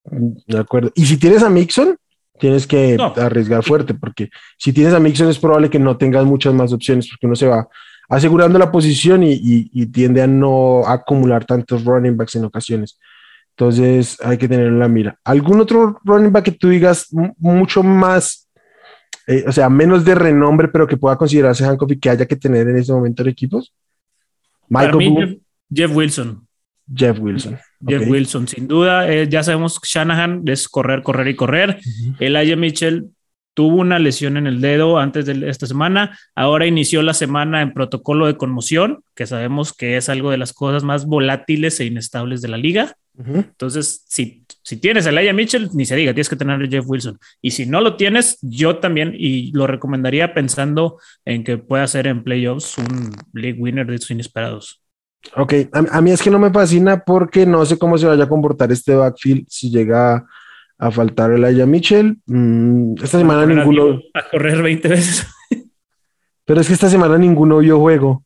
De 0.04 0.58
acuerdo. 0.58 0.90
Y 0.94 1.06
si 1.06 1.16
tienes 1.18 1.42
a 1.42 1.48
Mixon, 1.48 1.96
tienes 2.42 2.66
que 2.66 2.96
arriesgar 3.18 3.62
fuerte, 3.62 3.94
porque 3.94 4.28
si 4.58 4.72
tienes 4.72 4.92
a 4.94 4.98
Mixon 4.98 5.28
es 5.28 5.38
probable 5.38 5.70
que 5.70 5.78
no 5.78 5.96
tengas 5.96 6.24
muchas 6.24 6.52
más 6.52 6.72
opciones, 6.72 7.08
porque 7.08 7.26
uno 7.26 7.36
se 7.36 7.46
va 7.46 7.68
asegurando 8.08 8.58
la 8.58 8.72
posición 8.72 9.22
y, 9.22 9.86
tiende 9.92 10.22
a 10.22 10.26
no 10.26 10.84
acumular 10.84 11.44
tantos 11.44 11.84
running 11.84 12.16
backs 12.16 12.34
en 12.34 12.44
ocasiones. 12.44 12.98
Entonces 13.50 14.18
hay 14.24 14.38
que 14.38 14.48
tener 14.48 14.66
en 14.66 14.80
la 14.80 14.88
mira. 14.88 15.16
¿Algún 15.22 15.60
otro 15.60 16.00
running 16.02 16.32
back 16.32 16.46
que 16.46 16.50
tú 16.50 16.68
digas 16.68 17.06
mucho 17.38 17.84
más, 17.84 18.48
eh, 19.28 19.44
o 19.46 19.52
sea, 19.52 19.70
menos 19.70 20.04
de 20.04 20.16
renombre, 20.16 20.66
pero 20.66 20.88
que 20.88 20.96
pueda 20.96 21.16
considerarse 21.16 21.64
Hancock 21.64 21.92
y 21.92 22.00
que 22.00 22.10
haya 22.10 22.26
que 22.26 22.34
tener 22.34 22.68
en 22.68 22.76
este 22.76 22.92
momento 22.92 23.22
en 23.22 23.28
equipos? 23.28 23.72
Michael 24.68 25.40
Jeff 25.72 25.94
Wilson. 25.94 26.44
Jeff 26.94 27.18
Wilson. 27.18 27.58
Jeff 27.86 28.06
Wilson, 28.06 28.48
sin 28.48 28.68
duda. 28.68 29.10
Eh, 29.12 29.28
ya 29.28 29.42
sabemos 29.42 29.80
que 29.80 29.88
Shanahan 29.90 30.42
es 30.46 30.68
correr, 30.68 31.02
correr 31.02 31.28
y 31.28 31.36
correr. 31.36 31.80
El 32.18 32.36
Aya 32.36 32.56
Mitchell 32.56 33.06
tuvo 33.54 33.76
una 33.76 33.98
lesión 33.98 34.36
en 34.36 34.46
el 34.46 34.60
dedo 34.60 34.98
antes 34.98 35.26
de 35.26 35.48
esta 35.48 35.66
semana. 35.66 36.18
Ahora 36.34 36.66
inició 36.66 37.02
la 37.02 37.14
semana 37.14 37.60
en 37.60 37.72
protocolo 37.72 38.26
de 38.26 38.36
conmoción, 38.36 39.02
que 39.14 39.26
sabemos 39.26 39.72
que 39.72 39.96
es 39.96 40.08
algo 40.08 40.30
de 40.30 40.38
las 40.38 40.52
cosas 40.52 40.84
más 40.84 41.06
volátiles 41.06 41.78
e 41.80 41.84
inestables 41.84 42.40
de 42.40 42.48
la 42.48 42.56
liga. 42.56 42.96
Entonces, 43.18 44.04
si 44.08 44.44
Si 44.62 44.76
tienes 44.76 45.06
a 45.06 45.10
Elijah 45.10 45.32
Mitchell, 45.32 45.68
ni 45.74 45.84
se 45.84 45.96
diga, 45.96 46.14
tienes 46.14 46.28
que 46.28 46.36
tener 46.36 46.62
a 46.62 46.66
Jeff 46.68 46.84
Wilson. 46.86 47.18
Y 47.42 47.50
si 47.50 47.66
no 47.66 47.80
lo 47.80 47.96
tienes, 47.96 48.38
yo 48.42 48.76
también, 48.78 49.14
y 49.18 49.50
lo 49.52 49.66
recomendaría 49.66 50.32
pensando 50.34 50.98
en 51.24 51.42
que 51.44 51.58
pueda 51.58 51.86
ser 51.88 52.06
en 52.06 52.22
playoffs 52.22 52.78
un 52.78 53.10
league 53.34 53.60
winner 53.60 53.86
de 53.86 53.96
estos 53.96 54.12
inesperados. 54.12 54.81
Ok, 55.36 55.54
a, 55.72 56.00
mí 56.00 56.10
es 56.10 56.20
que 56.20 56.30
no 56.30 56.38
me 56.38 56.50
fascina 56.50 57.04
porque 57.04 57.46
no 57.46 57.64
sé 57.64 57.78
cómo 57.78 57.96
se 57.96 58.06
vaya 58.06 58.24
a 58.24 58.28
comportar 58.28 58.70
este 58.72 58.94
backfield 58.94 59.46
si 59.48 59.70
llega 59.70 60.26
a 60.78 60.90
faltar 60.90 61.30
Elijah 61.30 61.64
Mitchell. 61.64 62.18
Mm, 62.26 62.94
esta 63.02 63.18
semana 63.18 63.46
ninguno. 63.46 64.00
A 64.14 64.28
correr 64.28 64.60
20 64.60 64.88
veces. 64.88 65.26
Pero 66.44 66.60
es 66.60 66.66
que 66.66 66.74
esta 66.74 66.88
semana 66.88 67.16
ninguno 67.18 67.58
vio 67.58 67.78
juego. 67.78 68.24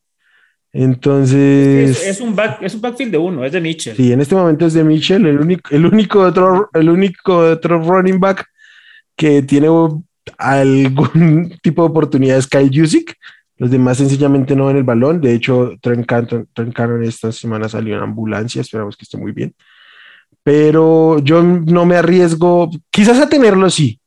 Entonces. 0.73 2.03
Es, 2.03 2.21
un 2.21 2.35
back, 2.35 2.63
es 2.63 2.75
un 2.75 2.81
backfield 2.81 3.13
de 3.13 3.19
uno, 3.19 3.45
es 3.45 3.53
de 3.53 3.61
Mitchell. 3.61 3.97
Sí, 3.97 4.13
en 4.13 4.21
este 4.21 4.35
momento 4.35 4.67
es 4.67 4.75
de 4.75 4.85
Mitchell. 4.85 5.25
El 5.27 5.39
único, 5.39 5.75
el 5.75 5.87
único, 5.87 6.21
otro, 6.21 6.71
el 6.73 6.91
único 6.91 7.39
otro 7.39 7.81
running 7.83 8.21
back 8.21 8.47
que 9.17 9.43
tiene 9.43 9.69
algún 10.39 11.55
tipo 11.63 11.83
de 11.83 11.89
oportunidad 11.89 12.39
es 12.39 12.47
Kyle 12.47 12.71
Jusic. 12.73 13.17
Los 13.59 13.71
demás 13.71 13.99
sencillamente 13.99 14.55
no 14.55 14.67
ven 14.67 14.77
el 14.77 14.85
balón. 14.85 15.21
De 15.21 15.35
hecho, 15.35 15.73
Trent 15.81 16.07
Cannon, 16.07 17.03
esta 17.03 17.33
semana 17.33 17.69
salió 17.69 17.97
en 17.97 18.03
ambulancia. 18.03 18.61
Esperamos 18.61 18.97
que 18.97 19.05
esté 19.05 19.17
muy 19.17 19.33
bien. 19.33 19.55
Pero 20.43 21.19
yo 21.21 21.43
no 21.43 21.87
me 21.87 21.97
arriesgo, 21.97 22.71
quizás 22.91 23.19
a 23.19 23.29
tenerlo 23.29 23.69
sí, 23.69 23.99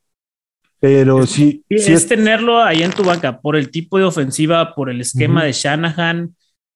pero 0.80 1.26
sí. 1.26 1.64
sí 1.70 1.92
es, 1.92 2.08
tenerlo 2.08 2.64
ahí 2.64 2.82
en 2.82 2.92
tu 2.92 3.04
banca 3.04 3.42
por 3.42 3.58
el 3.58 3.70
tipo 3.70 3.98
de 3.98 4.06
ofensiva, 4.06 4.74
por 4.74 4.90
el 4.90 5.02
esquema 5.02 5.44
de 5.44 5.52
Shanahan 5.52 6.34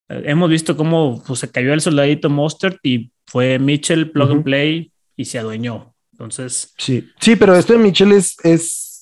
hemos 0.09 0.49
visto 0.49 0.75
cómo 0.75 1.23
pues, 1.25 1.39
se 1.39 1.51
cayó 1.51 1.73
el 1.73 1.81
soldadito 1.81 2.29
Mostert 2.29 2.77
y 2.83 3.11
fue 3.25 3.59
Mitchell 3.59 4.11
plug 4.11 4.31
and 4.31 4.43
play 4.43 4.91
y 5.15 5.25
se 5.25 5.39
adueñó. 5.39 5.93
Entonces. 6.11 6.73
Sí, 6.77 7.09
sí, 7.19 7.35
pero 7.35 7.55
esto 7.55 7.73
de 7.73 7.79
Mitchell 7.79 8.11
es, 8.11 8.35
es 8.43 8.92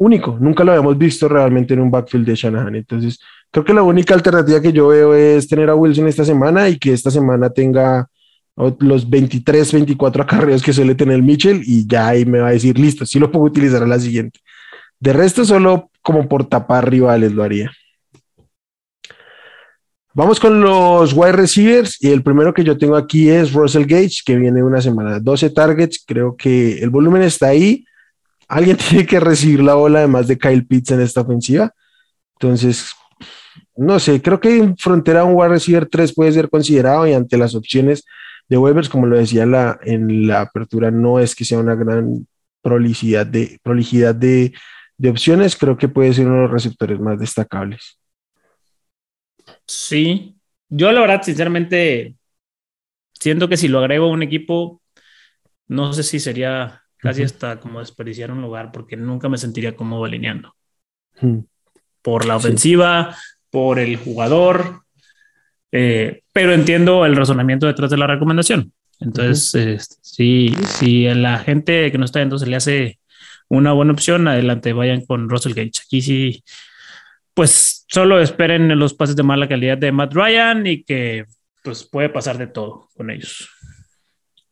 único. 0.00 0.38
Nunca 0.40 0.64
lo 0.64 0.72
habíamos 0.72 0.96
visto 0.98 1.28
realmente 1.28 1.74
en 1.74 1.80
un 1.80 1.90
backfield 1.90 2.26
de 2.26 2.34
Shanahan. 2.34 2.74
Entonces, 2.74 3.20
creo 3.50 3.64
que 3.64 3.74
la 3.74 3.82
única 3.82 4.14
alternativa 4.14 4.60
que 4.60 4.72
yo 4.72 4.88
veo 4.88 5.14
es 5.14 5.46
tener 5.46 5.68
a 5.68 5.74
Wilson 5.74 6.08
esta 6.08 6.24
semana 6.24 6.68
y 6.68 6.78
que 6.78 6.92
esta 6.92 7.10
semana 7.10 7.50
tenga 7.50 8.08
los 8.78 9.08
23, 9.08 9.72
24 9.72 10.22
acarreos 10.22 10.62
que 10.62 10.72
suele 10.72 10.94
tener 10.94 11.22
Mitchell 11.22 11.62
y 11.64 11.86
ya 11.86 12.08
ahí 12.08 12.24
me 12.24 12.40
va 12.40 12.48
a 12.48 12.52
decir, 12.52 12.78
listo, 12.78 13.06
sí 13.06 13.18
lo 13.18 13.30
puedo 13.30 13.44
utilizar 13.44 13.82
a 13.82 13.86
la 13.86 13.98
siguiente. 13.98 14.40
De 14.98 15.12
resto, 15.12 15.44
solo 15.44 15.90
como 16.02 16.28
por 16.28 16.46
tapar 16.46 16.90
rivales 16.90 17.32
lo 17.32 17.42
haría. 17.42 17.70
Vamos 20.12 20.40
con 20.40 20.60
los 20.60 21.12
wide 21.12 21.32
receivers 21.32 22.02
y 22.02 22.10
el 22.10 22.22
primero 22.22 22.52
que 22.52 22.64
yo 22.64 22.76
tengo 22.76 22.96
aquí 22.96 23.28
es 23.28 23.52
Russell 23.52 23.86
Gage, 23.86 24.22
que 24.24 24.36
viene 24.36 24.62
una 24.62 24.80
semana, 24.80 25.20
12 25.20 25.50
targets, 25.50 26.02
creo 26.06 26.36
que 26.36 26.78
el 26.78 26.90
volumen 26.90 27.22
está 27.22 27.48
ahí. 27.48 27.84
Alguien 28.50 28.76
tiene 28.88 29.06
que 29.06 29.20
recibir 29.20 29.62
la 29.62 29.74
bola 29.74 30.00
además 30.00 30.28
de 30.28 30.38
Kyle 30.38 30.66
Pitts 30.66 30.90
en 30.90 31.00
esta 31.00 31.22
ofensiva. 31.22 31.72
Entonces, 32.34 32.92
no 33.76 33.98
sé, 33.98 34.20
creo 34.20 34.40
que 34.40 34.56
en 34.58 34.76
frontera 34.76 35.24
un 35.24 35.34
wide 35.34 35.48
receiver 35.48 35.86
3 35.86 36.14
puede 36.14 36.32
ser 36.32 36.50
considerado 36.50 37.06
y 37.06 37.14
ante 37.14 37.38
las 37.38 37.54
opciones 37.54 38.04
de 38.48 38.58
Weber, 38.58 38.88
como 38.88 39.06
lo 39.06 39.16
decía 39.16 39.44
en 39.44 40.26
la 40.26 40.40
apertura, 40.40 40.90
no 40.90 41.20
es 41.20 41.34
que 41.34 41.44
sea 41.44 41.58
una 41.58 41.76
gran 41.76 42.26
prolijidad 42.62 43.24
de, 43.24 43.60
prolijidad 43.62 44.14
de 44.14 44.52
opciones, 45.08 45.56
creo 45.56 45.78
que 45.78 45.88
puede 45.88 46.12
ser 46.12 46.26
uno 46.26 46.36
de 46.36 46.42
los 46.42 46.50
receptores 46.50 46.98
más 46.98 47.18
destacables. 47.18 48.00
Sí, 49.66 50.36
yo 50.68 50.90
la 50.92 51.00
verdad, 51.00 51.22
sinceramente, 51.22 52.16
siento 53.12 53.48
que 53.48 53.56
si 53.56 53.68
lo 53.68 53.78
agrego 53.78 54.06
a 54.06 54.12
un 54.12 54.22
equipo, 54.22 54.82
no 55.68 55.92
sé 55.92 56.02
si 56.02 56.18
sería 56.18 56.82
casi 57.00 57.22
hasta 57.22 57.60
como 57.60 57.80
desperdiciar 57.80 58.30
un 58.30 58.42
lugar, 58.42 58.72
porque 58.72 58.96
nunca 58.96 59.28
me 59.28 59.38
sentiría 59.38 59.76
cómodo 59.76 60.04
alineando. 60.04 60.54
Por 62.02 62.26
la 62.26 62.36
ofensiva, 62.36 63.16
por 63.50 63.78
el 63.78 63.96
jugador, 63.96 64.82
eh, 65.72 66.22
pero 66.32 66.52
entiendo 66.52 67.04
el 67.04 67.16
razonamiento 67.16 67.66
detrás 67.66 67.90
de 67.90 67.96
la 67.96 68.06
recomendación. 68.06 68.72
Entonces, 69.00 69.98
si, 70.02 70.54
si 70.66 71.06
a 71.06 71.14
la 71.14 71.38
gente 71.38 71.90
que 71.90 71.98
no 71.98 72.04
está 72.04 72.18
viendo 72.18 72.38
se 72.38 72.46
le 72.46 72.56
hace 72.56 72.98
una 73.48 73.72
buena 73.72 73.92
opción, 73.92 74.28
adelante, 74.28 74.72
vayan 74.72 75.04
con 75.04 75.28
Russell 75.28 75.54
Gage. 75.54 75.82
Aquí 75.84 76.02
sí 76.02 76.44
pues 77.34 77.86
solo 77.88 78.20
esperen 78.20 78.78
los 78.78 78.92
pases 78.92 79.16
de 79.16 79.22
mala 79.22 79.48
calidad 79.48 79.78
de 79.78 79.92
Matt 79.92 80.12
Ryan 80.12 80.66
y 80.66 80.82
que 80.84 81.24
pues 81.62 81.84
puede 81.84 82.08
pasar 82.08 82.38
de 82.38 82.46
todo 82.46 82.88
con 82.94 83.10
ellos. 83.10 83.48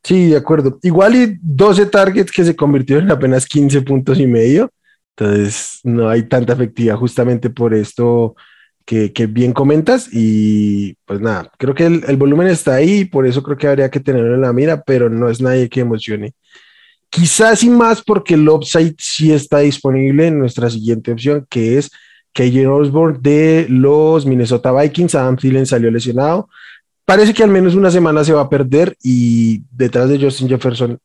Sí, 0.03 0.31
de 0.31 0.37
acuerdo. 0.37 0.79
Igual 0.83 1.15
y 1.15 1.39
12 1.43 1.87
targets 1.87 2.33
que 2.33 2.45
se 2.45 2.57
convirtieron 2.57 3.05
en 3.05 3.11
apenas 3.11 3.47
15 3.47 3.83
puntos 3.83 4.19
y 4.19 4.27
medio. 4.27 4.71
Entonces 5.17 5.81
no 5.83 6.09
hay 6.09 6.23
tanta 6.23 6.53
efectividad 6.53 6.97
justamente 6.97 7.51
por 7.51 7.75
esto 7.75 8.37
que, 8.85 9.27
bien 9.29 9.53
comentas. 9.53 10.09
Y 10.13 10.95
pues 11.05 11.21
nada, 11.21 11.51
creo 11.59 11.75
que 11.75 11.87
el, 11.87 12.05
el, 12.07 12.17
volumen 12.17 12.47
está 12.49 12.77
ahí, 12.77 13.05
por 13.05 13.27
eso 13.27 13.43
creo 13.43 13.57
que 13.57 13.67
habría 13.67 13.91
que 13.91 14.01
tenerlo 14.01 14.35
en 14.35 14.41
la 14.43 14.53
mira, 14.53 14.83
pero 14.83 15.11
no 15.11 15.29
es 15.29 15.41
nadie 15.41 15.69
que 15.69 15.81
emocione. 15.81 16.35
Quizás 17.11 17.63
y 17.65 17.71
más 17.71 18.03
porque 18.03 18.35
el 18.35 18.49
upside 18.49 18.95
sí 18.99 19.33
está 19.33 19.59
disponible 19.59 20.27
en 20.27 20.39
nuestra 20.39 20.71
siguiente 20.71 21.13
opción, 21.13 21.47
que 21.49 21.79
es 21.79 21.91
KJ 22.33 22.67
Osborne 22.69 23.19
de 23.21 23.67
los 23.69 24.27
Minnesota 24.27 24.73
Vikings. 24.73 25.15
Adam 25.15 25.37
Thielen 25.37 25.67
salió 25.67 25.91
lesionado. 25.91 26.49
Parece 27.09 27.33
que 27.33 27.43
al 27.43 27.49
menos 27.49 27.75
una 27.75 27.91
semana 27.91 28.23
se 28.23 28.35
va 28.35 28.43
a 28.43 28.51
perder 28.51 28.95
y 29.03 29.63
detrás 29.71 30.11
de 30.11 30.21
Justin 30.21 30.47
Jefferson, 30.47 30.99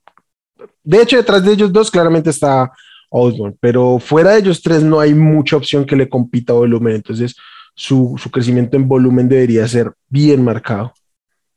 de 0.83 1.01
hecho, 1.01 1.15
detrás 1.15 1.45
de 1.45 1.53
ellos 1.53 1.71
dos 1.71 1.89
claramente 1.89 2.29
está 2.29 2.73
Osborne, 3.09 3.55
pero 3.61 3.99
fuera 3.99 4.31
de 4.31 4.39
ellos 4.39 4.61
tres 4.61 4.83
no 4.83 4.99
hay 4.99 5.13
mucha 5.13 5.55
opción 5.55 5.85
que 5.85 5.95
le 5.95 6.09
compita 6.09 6.51
volumen. 6.51 6.95
Entonces, 6.95 7.37
su, 7.73 8.19
crecimiento 8.33 8.75
en 8.75 8.85
volumen 8.85 9.29
debería 9.29 9.65
ser 9.65 9.93
bien 10.09 10.43
marcado. 10.43 10.93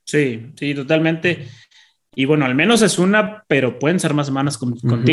Sí, 0.05 0.53
sí, 0.55 0.73
totalmente. 0.73 1.49
Y 2.15 2.23
bueno, 2.23 2.45
al 2.45 2.55
menos 2.55 2.81
es 2.83 2.99
una, 2.99 3.43
pero 3.49 3.77
pueden 3.77 3.99
ser 3.99 4.13
más 4.13 4.27
semanas 4.27 4.57
con, 4.57 4.79
con 4.79 5.03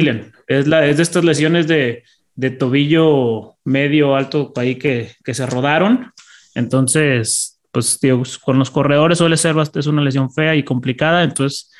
Es, 0.46 0.68
la, 0.68 0.86
es 0.86 0.96
de 0.98 1.02
estas 1.02 1.24
lesiones 1.24 1.66
de 1.66 2.04
de 2.36 2.50
tobillo 2.50 3.56
medio 3.64 4.16
alto 4.16 4.52
ahí 4.56 4.76
que, 4.76 5.12
que 5.24 5.34
se 5.34 5.46
rodaron. 5.46 6.12
Entonces, 6.54 7.53
pues 7.74 7.98
digo, 8.00 8.22
con 8.42 8.58
los 8.58 8.70
corredores 8.70 9.18
suele 9.18 9.36
ser 9.36 9.56
es 9.58 9.86
una 9.86 10.00
lesión 10.00 10.32
fea 10.32 10.54
y 10.54 10.62
complicada. 10.62 11.24
Entonces, 11.24 11.70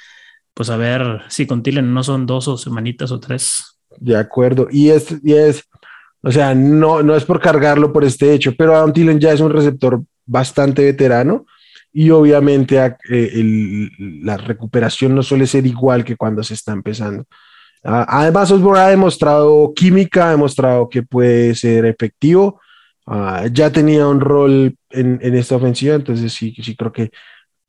pues 0.53 0.69
a 0.69 0.77
ver 0.77 1.23
si 1.29 1.47
con 1.47 1.63
Tillen 1.63 1.95
no 1.95 2.03
son 2.03 2.27
dos 2.27 2.49
o 2.49 2.59
semanitas 2.59 3.11
o 3.13 3.21
tres. 3.21 3.79
De 3.97 4.17
acuerdo. 4.17 4.69
Y 4.71 4.91
es, 4.91 5.15
y 5.23 5.33
es 5.33 5.65
o 6.27 6.33
sea, 6.33 6.55
no, 6.55 7.03
no 7.03 7.15
es 7.15 7.25
por 7.25 7.39
cargarlo 7.39 7.93
por 7.93 8.03
este 8.03 8.33
hecho, 8.33 8.55
pero 8.57 8.75
Adam 8.75 8.93
Tillen 8.93 9.21
ya 9.21 9.33
es 9.33 9.41
un 9.41 9.53
receptor 9.53 10.03
bastante 10.25 10.83
veterano 10.83 11.45
y 11.93 12.09
obviamente 12.09 12.79
eh, 13.11 13.89
la 14.23 14.39
recuperación 14.39 15.15
no 15.15 15.23
suele 15.23 15.47
ser 15.47 15.67
igual 15.67 16.03
que 16.03 16.17
cuando 16.17 16.43
se 16.43 16.55
está 16.55 16.73
empezando. 16.73 17.25
Además, 17.83 18.51
Osborne 18.51 18.81
ha 18.81 18.89
demostrado 18.89 19.75
química, 19.77 20.29
ha 20.29 20.31
demostrado 20.31 20.89
que 20.89 21.03
puede 21.03 21.55
ser 21.55 21.85
efectivo. 21.85 22.59
Ah, 23.07 23.47
ya 23.53 23.71
tenía 23.71 24.07
un 24.07 24.21
rol 24.21 24.77
en, 24.91 25.21
esta 25.35 25.57
ofensiva, 25.57 25.95
entonces 25.95 26.33
sí, 26.33 26.55
sí 26.63 26.75
creo 26.75 26.91
que 26.91 27.11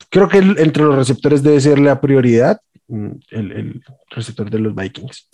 creo 0.08 0.28
que 0.28 0.38
entre 0.38 0.82
los 0.82 0.94
receptores 0.94 1.42
debe 1.42 1.60
ser 1.60 1.78
la 1.78 2.00
prioridad 2.00 2.58
mm, 2.88 3.10
el, 3.30 3.82
receptor 4.10 4.48
de 4.50 4.58
los 4.58 4.74
Vikings. 4.74 5.28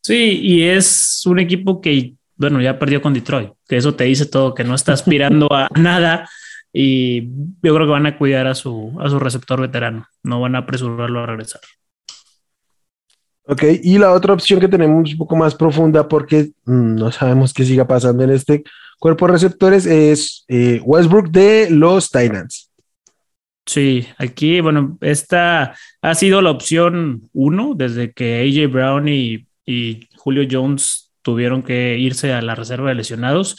Sí, 0.00 0.40
y 0.42 0.62
es 0.64 1.22
un 1.26 1.38
equipo 1.38 1.80
que, 1.80 2.14
bueno, 2.34 2.60
ya 2.60 2.78
perdió 2.78 3.00
con 3.00 3.14
Detroit, 3.14 3.50
que 3.68 3.76
eso 3.76 3.94
te 3.94 4.04
dice 4.04 4.26
todo, 4.26 4.54
que 4.54 4.64
no 4.64 4.74
está 4.74 4.92
aspirando 4.92 5.46
a 5.52 5.68
nada 5.78 6.28
y 6.72 7.28
yo 7.62 7.74
creo 7.74 7.86
que 7.86 7.92
van 7.92 8.06
a 8.06 8.18
cuidar 8.18 8.48
a 8.48 8.54
su, 8.56 8.96
a 9.00 9.08
su 9.08 9.20
receptor 9.20 9.60
veterano, 9.60 10.06
no 10.24 10.40
van 10.40 10.56
a 10.56 10.60
apresurarlo 10.60 11.20
a 11.20 11.26
regresar. 11.26 11.60
Ok, 13.44 13.64
y 13.82 13.98
la 13.98 14.12
otra 14.12 14.34
opción 14.34 14.60
que 14.60 14.68
tenemos 14.68 15.12
un 15.12 15.18
poco 15.18 15.36
más 15.36 15.54
profunda 15.54 16.08
porque 16.08 16.50
mm, 16.64 16.94
no 16.94 17.12
sabemos 17.12 17.52
qué 17.52 17.64
siga 17.64 17.86
pasando 17.86 18.24
en 18.24 18.30
este 18.30 18.64
cuerpo 19.02 19.26
de 19.26 19.32
receptores 19.32 19.84
es 19.84 20.44
eh, 20.46 20.80
Westbrook 20.84 21.32
de 21.32 21.68
los 21.70 22.08
Titans. 22.08 22.70
Sí, 23.66 24.06
aquí, 24.16 24.60
bueno, 24.60 24.96
esta 25.00 25.74
ha 26.00 26.14
sido 26.14 26.40
la 26.40 26.52
opción 26.52 27.28
uno 27.32 27.74
desde 27.74 28.12
que 28.12 28.40
AJ 28.42 28.72
Brown 28.72 29.08
y, 29.08 29.48
Julio 30.16 30.46
Jones 30.48 31.12
tuvieron 31.22 31.64
que 31.64 31.98
irse 31.98 32.32
a 32.32 32.42
la 32.42 32.54
reserva 32.54 32.90
de 32.90 32.94
lesionados. 32.94 33.56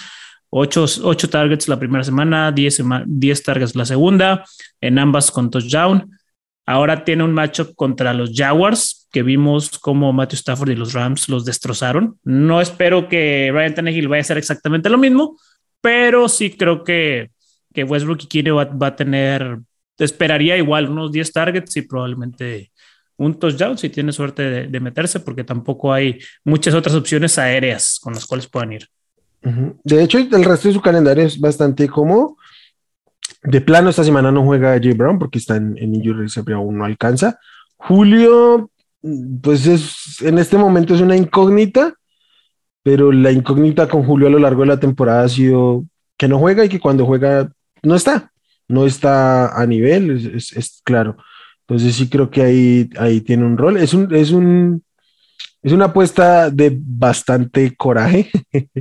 Ocho, 0.49 0.85
targets 1.29 1.67
la 1.67 1.79
primera 1.79 2.05
semana, 2.05 2.53
diez, 2.53 2.81
diez 3.05 3.43
targets 3.43 3.75
la 3.75 3.85
segunda, 3.85 4.45
en 4.79 4.97
ambas 4.97 5.29
con 5.29 5.49
touchdown. 5.49 6.09
Ahora 6.65 7.03
tiene 7.03 7.23
un 7.23 7.33
matchup 7.33 7.75
contra 7.75 8.13
los 8.13 8.31
Jaguars, 8.33 9.07
que 9.11 9.21
vimos 9.21 9.77
como 9.79 10.13
Matthew 10.13 10.37
Stafford 10.37 10.69
y 10.69 10.75
los 10.75 10.93
Rams 10.93 11.27
los 11.27 11.45
destrozaron. 11.45 12.17
No 12.23 12.61
espero 12.61 13.09
que 13.09 13.51
Ryan 13.53 13.75
Tannehill 13.75 14.07
vaya 14.07 14.19
a 14.19 14.21
hacer 14.21 14.37
exactamente 14.37 14.89
lo 14.89 14.97
mismo, 14.97 15.37
pero 15.81 16.29
sí 16.29 16.51
creo 16.51 16.83
que, 16.83 17.31
que 17.73 17.83
Westbrook 17.83 18.23
y 18.23 18.27
Kine 18.27 18.51
va, 18.51 18.87
a 18.87 18.95
tener, 18.95 19.59
esperaría 19.97 20.55
igual 20.57 20.89
unos 20.89 21.11
10 21.11 21.31
targets 21.33 21.75
y 21.75 21.81
probablemente 21.81 22.71
un 23.17 23.37
touchdown 23.37 23.77
si 23.77 23.89
tiene 23.89 24.11
suerte 24.11 24.67
de, 24.67 24.79
meterse, 24.79 25.19
porque 25.19 25.43
tampoco 25.43 25.91
hay 25.91 26.19
muchas 26.45 26.73
otras 26.73 26.95
opciones 26.95 27.37
aéreas 27.37 27.99
con 28.01 28.13
las 28.13 28.25
cuales 28.25 28.47
puedan 28.47 28.73
ir. 28.73 28.87
De 29.83 30.01
hecho, 30.01 30.17
el 30.17 30.45
resto 30.45 30.69
de 30.69 30.73
su 30.73 30.81
calendario 30.81 31.25
es 31.25 31.39
bastante 31.39 31.87
cómodo. 31.89 32.37
De 33.43 33.61
plano, 33.61 33.89
esta 33.89 34.03
semana 34.03 34.31
no 34.31 34.43
juega 34.43 34.79
Jay 34.81 34.93
Brown 34.93 35.19
porque 35.19 35.37
está 35.37 35.57
en, 35.57 35.77
en 35.77 35.95
injury 35.95 36.27
aún 36.53 36.77
no 36.77 36.85
alcanza. 36.85 37.39
Julio, 37.75 38.71
pues 39.41 39.67
es, 39.67 40.21
en 40.21 40.37
este 40.37 40.57
momento 40.57 40.95
es 40.95 41.01
una 41.01 41.17
incógnita, 41.17 41.93
pero 42.83 43.11
la 43.11 43.31
incógnita 43.31 43.87
con 43.87 44.03
Julio 44.03 44.27
a 44.27 44.31
lo 44.31 44.39
largo 44.39 44.61
de 44.61 44.67
la 44.67 44.79
temporada 44.79 45.23
ha 45.23 45.29
sido 45.29 45.85
que 46.17 46.27
no 46.27 46.39
juega 46.39 46.63
y 46.63 46.69
que 46.69 46.79
cuando 46.79 47.05
juega 47.05 47.51
no 47.81 47.95
está, 47.95 48.31
no 48.69 48.85
está 48.85 49.59
a 49.59 49.65
nivel, 49.65 50.35
es, 50.35 50.81
claro. 50.85 51.17
Entonces 51.67 51.95
sí 51.95 52.09
creo 52.09 52.29
que 52.29 52.41
ahí, 52.41 52.89
ahí 52.97 53.21
tiene 53.21 53.45
un 53.45 53.57
rol. 53.57 53.77
Es 53.77 53.93
un, 53.93 54.13
es 54.13 54.31
un, 54.31 54.83
es 55.61 55.71
una 55.71 55.85
apuesta 55.85 56.49
de 56.49 56.77
bastante 56.81 57.75
coraje. 57.75 58.29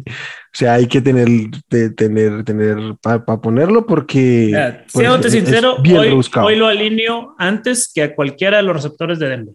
o 0.54 0.58
sea, 0.58 0.74
hay 0.74 0.86
que 0.86 1.00
tener, 1.00 1.26
de, 1.70 1.90
tener, 1.90 2.44
tener 2.44 2.76
para 3.00 3.24
ponerlo 3.24 3.86
porque. 3.86 4.52
Pues, 4.92 5.32
sincero, 5.32 5.76
hoy, 5.76 6.22
hoy, 6.42 6.56
lo 6.56 6.66
alineo 6.66 7.34
antes 7.38 7.90
que 7.92 8.02
a 8.02 8.14
cualquiera 8.14 8.58
de 8.58 8.62
los 8.64 8.76
receptores 8.76 9.18
de 9.18 9.28
Denver. 9.30 9.54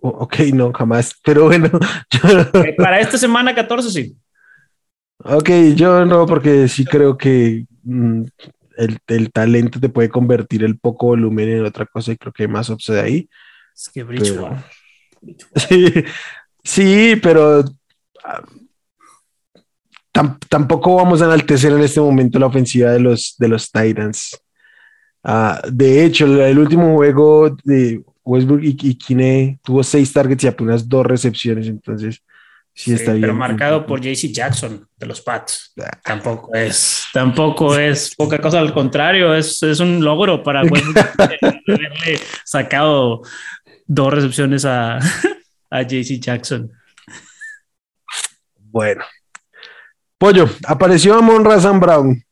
ok, 0.00 0.38
no, 0.54 0.72
jamás. 0.72 1.12
Pero 1.24 1.46
bueno. 1.46 1.70
Eh, 2.54 2.74
para 2.76 3.00
esta 3.00 3.18
semana 3.18 3.52
14, 3.52 3.90
sí. 3.90 4.16
Ok, 5.24 5.50
yo 5.74 6.04
no, 6.04 6.24
porque 6.26 6.68
sí 6.68 6.84
creo 6.84 7.18
que 7.18 7.64
mm, 7.82 8.22
el, 9.08 9.32
talento 9.32 9.80
te 9.80 9.88
puede 9.88 10.08
convertir 10.08 10.62
el 10.62 10.78
poco 10.78 11.06
volumen 11.08 11.48
en 11.48 11.64
otra 11.64 11.84
cosa 11.84 12.12
y 12.12 12.16
creo 12.16 12.32
que 12.32 12.44
hay 12.44 12.48
más 12.48 12.70
upside 12.70 13.00
ahí. 13.00 13.28
Es 13.74 13.88
que 13.88 14.04
Bridgewater. 14.04 14.58
Sí, 16.64 17.16
pero 17.22 17.64
tampoco 20.48 20.96
vamos 20.96 21.22
a 21.22 21.26
enaltecer 21.26 21.72
en 21.72 21.82
este 21.82 22.00
momento 22.00 22.38
la 22.38 22.46
ofensiva 22.46 22.90
de 22.90 23.00
los, 23.00 23.34
de 23.38 23.48
los 23.48 23.70
Titans. 23.70 24.38
Ah, 25.22 25.60
de 25.70 26.04
hecho, 26.04 26.24
el, 26.44 26.58
último 26.58 26.94
juego 26.94 27.56
de 27.64 28.02
Westbrook 28.24 28.62
y, 28.62 28.76
y 28.80 28.94
Kine 28.94 29.58
tuvo 29.62 29.82
seis 29.82 30.12
targets 30.12 30.44
y 30.44 30.46
apenas 30.46 30.88
dos 30.88 31.04
recepciones, 31.04 31.66
entonces 31.66 32.22
sí, 32.74 32.94
está 32.94 33.12
bien. 33.12 33.22
Pero 33.22 33.34
marcado 33.34 33.84
por 33.86 34.00
JC 34.00 34.32
Jackson 34.32 34.86
de 34.96 35.06
los 35.06 35.20
Pats. 35.20 35.72
Ah. 35.80 35.90
Tampoco 36.04 36.54
es, 36.54 37.04
tampoco 37.12 37.78
es 37.78 38.14
poca 38.14 38.38
cosa, 38.38 38.60
al 38.60 38.72
contrario, 38.72 39.34
es, 39.34 39.62
es 39.62 39.80
un 39.80 40.04
logro 40.04 40.42
para 40.42 40.62
Westbrook 40.64 40.98
haberle 41.18 42.20
sacado 42.44 43.22
dos 43.86 44.12
recepciones 44.12 44.64
a, 44.64 44.98
a 45.70 45.82
JC 45.82 46.20
Jackson. 46.20 46.70
Bueno. 48.56 49.02
Pollo, 50.18 50.48
apareció 50.66 51.14
Amon 51.14 51.44
Razan 51.44 51.78
Brown. 51.80 52.22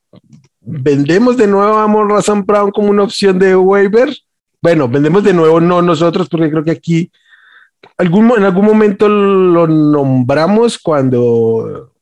¿Vendemos 0.61 1.37
de 1.37 1.47
nuevo 1.47 1.79
a 1.79 1.85
Amon 1.85 2.11
Razan 2.11 2.45
Brown 2.45 2.73
como 2.73 2.91
una 2.91 3.05
opción 3.05 3.39
de 3.39 3.55
waiver? 3.55 4.15
Bueno, 4.61 4.89
vendemos 4.89 5.23
de 5.23 5.33
nuevo 5.33 5.61
no 5.61 5.81
nosotros, 5.81 6.29
porque 6.29 6.51
creo 6.51 6.65
que 6.65 6.73
aquí 6.73 7.11
algún, 7.97 8.33
en 8.37 8.43
algún 8.43 8.65
momento 8.65 9.09
lo 9.09 9.69
nombramos 9.69 10.79
cuando 10.79 11.93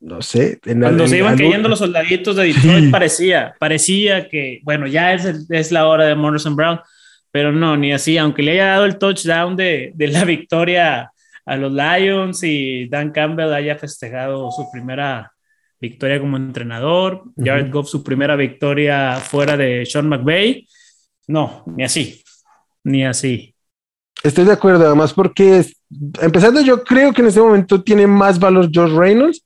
no 0.00 0.22
sé. 0.22 0.60
Cuando 0.62 1.06
se 1.08 1.18
iban 1.18 1.36
cayendo 1.36 1.68
los 1.68 1.78
soldaditos 1.78 2.36
de 2.36 2.44
Detroit, 2.44 2.90
parecía, 2.90 3.54
parecía 3.58 4.28
que, 4.28 4.60
bueno, 4.62 4.86
ya 4.86 5.12
es, 5.14 5.46
es 5.50 5.72
la 5.72 5.86
hora 5.86 6.06
de 6.06 6.14
Morrison 6.14 6.54
Brown, 6.54 6.80
pero 7.30 7.52
no, 7.52 7.76
ni 7.76 7.92
así, 7.92 8.18
aunque 8.18 8.42
le 8.42 8.52
haya 8.52 8.66
dado 8.66 8.84
el 8.84 8.98
touchdown 8.98 9.56
de, 9.56 9.92
de 9.94 10.08
la 10.08 10.24
victoria 10.24 11.10
a 11.46 11.56
los 11.56 11.72
Lions 11.72 12.42
y 12.42 12.88
Dan 12.88 13.12
Campbell 13.12 13.54
haya 13.54 13.76
festejado 13.76 14.50
su 14.50 14.68
primera 14.70 15.32
victoria 15.80 16.20
como 16.20 16.36
entrenador, 16.36 17.22
Jared 17.36 17.70
Goff 17.70 17.88
su 17.88 18.02
primera 18.02 18.34
victoria 18.34 19.16
fuera 19.16 19.56
de 19.56 19.86
Sean 19.86 20.08
McVay, 20.08 20.66
no, 21.28 21.64
ni 21.66 21.84
así, 21.84 22.22
ni 22.84 23.04
así. 23.04 23.54
Estoy 24.22 24.44
de 24.44 24.52
acuerdo, 24.52 24.86
además 24.86 25.12
porque 25.12 25.64
empezando 26.20 26.60
yo 26.60 26.82
creo 26.82 27.12
que 27.12 27.22
en 27.22 27.28
este 27.28 27.40
momento 27.40 27.82
tiene 27.82 28.06
más 28.06 28.38
valor 28.38 28.70
George 28.72 28.96
Reynolds, 28.96 29.44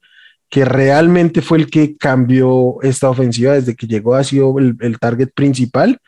que 0.49 0.65
realmente 0.65 1.43
fue 1.43 1.59
el 1.59 1.71
que 1.71 1.97
cambió 1.97 2.81
esta 2.83 3.09
ofensiva 3.09 3.53
desde 3.53 3.77
que 3.77 3.87
llegó, 3.87 4.15
ha 4.15 4.25
sido 4.25 4.59
el, 4.59 4.99
target 4.99 5.31
principal. 5.33 5.99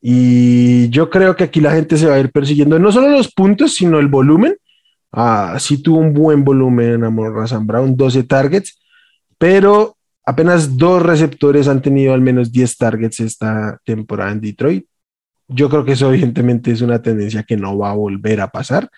Y 0.00 0.88
yo 0.90 1.10
creo 1.10 1.36
que 1.36 1.44
aquí 1.44 1.60
la 1.60 1.72
gente 1.72 1.96
se 1.96 2.06
va 2.06 2.14
a 2.14 2.20
ir 2.20 2.30
persiguiendo 2.30 2.78
no 2.78 2.90
solo 2.90 3.08
los 3.08 3.32
puntos, 3.32 3.74
sino 3.74 4.00
el 4.00 4.08
volumen. 4.08 4.56
Ah, 5.12 5.56
sí 5.58 5.82
tuvo 5.82 5.98
un 5.98 6.12
buen 6.12 6.44
volumen 6.44 6.94
en 6.94 7.04
Amor 7.04 7.34
Razan 7.34 7.66
Brown, 7.66 7.96
12 7.96 8.24
targets, 8.24 8.78
pero 9.38 9.96
apenas 10.24 10.76
dos 10.76 11.02
receptores 11.02 11.68
han 11.68 11.80
tenido 11.80 12.12
al 12.12 12.20
menos 12.20 12.52
10 12.52 12.76
targets 12.76 13.20
esta 13.20 13.80
temporada 13.84 14.32
en 14.32 14.40
Detroit. 14.40 14.86
Yo 15.48 15.70
creo 15.70 15.84
que 15.84 15.92
eso 15.92 16.12
evidentemente 16.12 16.70
es 16.70 16.82
una 16.82 17.00
tendencia 17.00 17.42
que 17.42 17.56
no 17.56 17.78
va 17.78 17.90
a 17.90 17.94
volver 17.94 18.40
a 18.40 18.48
pasar. 18.48 18.90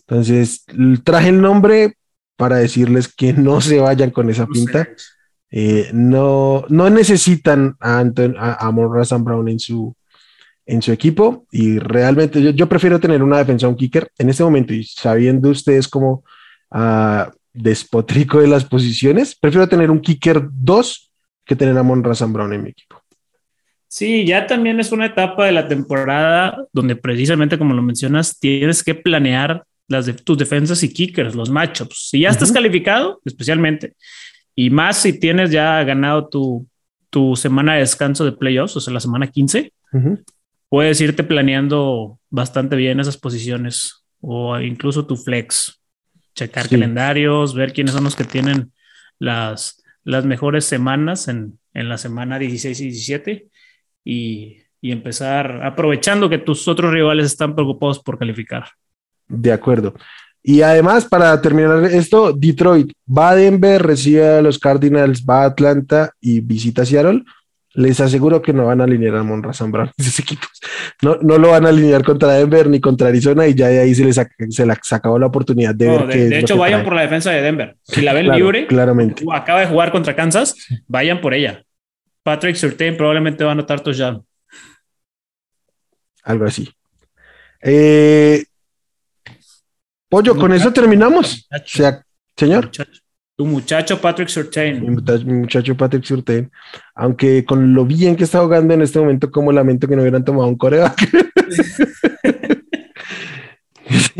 Entonces, 0.00 0.64
traje 1.04 1.28
el 1.28 1.40
nombre 1.40 1.96
para 2.36 2.56
decirles 2.56 3.12
que 3.14 3.32
no 3.34 3.60
se 3.60 3.78
vayan 3.78 4.10
con 4.10 4.30
esa 4.30 4.46
pinta. 4.46 4.88
Eh, 5.50 5.90
no, 5.92 6.64
no 6.68 6.88
necesitan 6.88 7.76
a, 7.80 7.98
Anton, 7.98 8.34
a, 8.38 8.70
Brown 9.18 9.48
en 9.48 9.58
su, 9.58 9.94
en 10.70 10.82
su 10.82 10.92
equipo 10.92 11.46
y 11.50 11.78
realmente 11.80 12.54
yo, 12.54 12.68
prefiero 12.68 13.00
tener 13.00 13.24
una 13.24 13.38
defensa, 13.38 13.66
un 13.66 13.74
kicker 13.74 14.08
en 14.16 14.30
este 14.30 14.44
momento 14.44 14.72
y 14.72 14.84
sabiendo 14.84 15.50
ustedes 15.50 15.88
cómo 15.88 16.22
uh, 16.70 17.24
despotrico 17.52 18.40
de 18.40 18.46
las 18.46 18.64
posiciones, 18.64 19.34
prefiero 19.34 19.68
tener 19.68 19.90
un 19.90 20.00
kicker 20.00 20.48
2 20.48 21.12
que 21.44 21.56
tener 21.56 21.76
a 21.76 21.82
Monra 21.82 22.14
Brown 22.26 22.52
en 22.52 22.62
mi 22.62 22.70
equipo. 22.70 23.02
Sí, 23.88 24.24
ya 24.24 24.46
también 24.46 24.78
es 24.78 24.92
una 24.92 25.06
etapa 25.06 25.46
de 25.46 25.52
la 25.52 25.66
temporada 25.66 26.64
donde 26.72 26.94
precisamente 26.94 27.58
como 27.58 27.74
lo 27.74 27.82
mencionas, 27.82 28.38
tienes 28.38 28.84
que 28.84 28.94
planear 28.94 29.64
las 29.88 30.06
de 30.06 30.12
tus 30.12 30.38
defensas 30.38 30.84
y 30.84 30.92
kickers, 30.92 31.34
los 31.34 31.50
matchups. 31.50 32.10
Si 32.10 32.20
ya 32.20 32.28
estás 32.28 32.52
calificado, 32.52 33.20
especialmente, 33.24 33.94
y 34.54 34.70
más 34.70 34.98
si 34.98 35.18
tienes 35.18 35.50
ya 35.50 35.82
ganado 35.82 36.28
tu, 36.28 36.68
tu 37.10 37.34
semana 37.34 37.74
de 37.74 37.80
descanso 37.80 38.24
de 38.24 38.30
playoffs, 38.30 38.76
o 38.76 38.80
sea, 38.80 38.94
la 38.94 39.00
semana 39.00 39.26
15, 39.26 39.72
puedes 40.70 41.00
irte 41.02 41.22
planeando 41.22 42.18
bastante 42.30 42.76
bien 42.76 43.00
esas 43.00 43.18
posiciones 43.18 44.06
o 44.22 44.58
incluso 44.58 45.04
tu 45.04 45.16
flex, 45.16 45.82
checar 46.34 46.68
calendarios, 46.68 47.54
ver 47.54 47.74
quiénes 47.74 47.92
son 47.92 48.04
los 48.04 48.16
que 48.16 48.24
tienen 48.24 48.72
las, 49.18 49.82
las 50.04 50.24
mejores 50.24 50.64
semanas 50.64 51.28
en, 51.28 51.58
en 51.74 51.88
la 51.88 51.98
semana 51.98 52.38
16 52.38 52.80
y 52.80 52.84
17 52.84 53.48
y, 54.04 54.56
empezar 54.82 55.62
aprovechando 55.62 56.30
que 56.30 56.38
tus 56.38 56.66
otros 56.66 56.90
rivales 56.90 57.26
están 57.26 57.54
preocupados 57.54 57.98
por 57.98 58.18
calificar. 58.18 58.64
De 59.28 59.52
acuerdo. 59.52 59.94
Y 60.42 60.62
además, 60.62 61.04
para 61.04 61.38
terminar 61.42 61.84
esto, 61.84 62.32
Detroit 62.32 62.90
va 63.06 63.30
a 63.30 63.34
Denver, 63.36 63.82
recibe 63.82 64.26
a 64.26 64.40
los 64.40 64.58
Cardinals, 64.58 65.22
va 65.22 65.42
a 65.42 65.46
Atlanta 65.48 66.14
y 66.18 66.40
visita 66.40 66.86
Seattle. 66.86 67.24
Les 67.74 68.00
aseguro 68.00 68.42
que 68.42 68.52
no 68.52 68.66
van 68.66 68.80
a 68.80 68.84
alinear 68.84 69.16
a 69.16 69.22
Monra 69.22 69.52
Brown 69.66 69.90
esos 69.96 70.18
equipos. 70.18 70.48
No, 71.02 71.16
no 71.22 71.38
lo 71.38 71.50
van 71.50 71.66
a 71.66 71.68
alinear 71.68 72.02
contra 72.04 72.32
Denver 72.32 72.68
ni 72.68 72.80
contra 72.80 73.08
Arizona 73.08 73.46
y 73.46 73.54
ya 73.54 73.68
de 73.68 73.78
ahí 73.78 73.94
se 73.94 74.04
les, 74.04 74.16
se 74.16 74.66
les 74.66 74.92
acabó 74.92 75.18
la 75.18 75.26
oportunidad 75.26 75.74
de 75.74 75.88
ver. 75.88 76.06
De, 76.06 76.28
de 76.28 76.38
hecho, 76.40 76.56
vayan 76.56 76.82
por 76.82 76.94
la 76.94 77.02
defensa 77.02 77.30
de 77.30 77.42
Denver. 77.42 77.76
Si 77.82 78.00
la 78.00 78.12
ven 78.12 78.28
libre, 78.28 78.66
claramente. 78.66 79.24
acaba 79.32 79.60
de 79.60 79.66
jugar 79.66 79.92
contra 79.92 80.16
Kansas, 80.16 80.56
vayan 80.88 81.20
por 81.20 81.32
ella. 81.32 81.64
Patrick 82.22 82.56
Surtain 82.56 82.96
probablemente 82.96 83.44
va 83.44 83.50
a 83.50 83.52
anotar 83.52 83.82
ya. 83.92 84.20
Algo 86.24 86.44
así. 86.44 86.68
Eh, 87.62 88.44
Pollo, 90.08 90.36
con 90.36 90.52
eso 90.52 90.72
terminamos. 90.72 91.48
señor. 92.36 92.70
Tu 93.40 93.46
muchacho 93.46 93.98
Patrick 93.98 94.28
Surtain. 94.28 94.82
Mi, 94.82 94.90
muchacho 95.32 95.74
Patrick 95.74 96.04
Surtain. 96.04 96.50
Aunque 96.94 97.42
con 97.46 97.72
lo 97.72 97.86
bien 97.86 98.14
que 98.14 98.24
está 98.24 98.40
jugando 98.40 98.74
en 98.74 98.82
este 98.82 98.98
momento, 98.98 99.30
como 99.30 99.50
lamento 99.50 99.88
que 99.88 99.96
no 99.96 100.02
hubieran 100.02 100.26
tomado 100.26 100.46
un 100.46 100.58
coreback. 100.58 101.08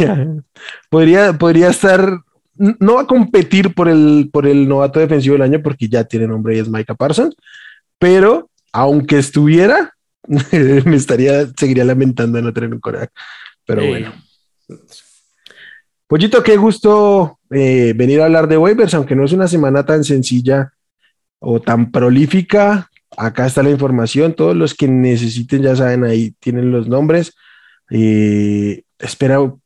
podría, 0.89 1.35
podría 1.35 1.69
estar. 1.69 2.23
No 2.55 2.95
va 2.95 3.03
a 3.03 3.07
competir 3.07 3.75
por 3.75 3.91
el, 3.91 4.31
por 4.33 4.47
el 4.47 4.67
novato 4.67 5.01
defensivo 5.01 5.35
del 5.35 5.43
año 5.43 5.61
porque 5.63 5.87
ya 5.87 6.05
tiene 6.05 6.27
nombre 6.27 6.57
y 6.57 6.61
es 6.61 6.71
Micah 6.71 6.95
Parsons 6.95 7.37
pero 7.99 8.49
aunque 8.73 9.19
estuviera, 9.19 9.95
me 10.27 10.97
estaría, 10.97 11.47
seguiría 11.59 11.85
lamentando 11.85 12.41
no 12.41 12.55
tener 12.55 12.73
un 12.73 12.81
Korak. 12.81 13.13
Pero 13.67 13.87
bueno. 13.87 14.15
Pollito, 16.11 16.42
qué 16.42 16.57
gusto 16.57 17.38
eh, 17.53 17.92
venir 17.94 18.20
a 18.20 18.25
hablar 18.25 18.49
de 18.49 18.59
waivers, 18.59 18.94
aunque 18.94 19.14
no 19.14 19.25
es 19.25 19.31
una 19.31 19.46
semana 19.46 19.87
tan 19.87 20.03
sencilla 20.03 20.73
o 21.38 21.61
tan 21.61 21.92
prolífica. 21.92 22.90
Acá 23.16 23.46
está 23.46 23.62
la 23.62 23.70
información. 23.70 24.35
Todos 24.35 24.57
los 24.57 24.75
que 24.75 24.88
necesiten 24.88 25.62
ya 25.62 25.77
saben, 25.77 26.03
ahí 26.03 26.35
tienen 26.40 26.73
los 26.73 26.88
nombres. 26.88 27.37
Eh, 27.90 28.83
espero 28.99 29.61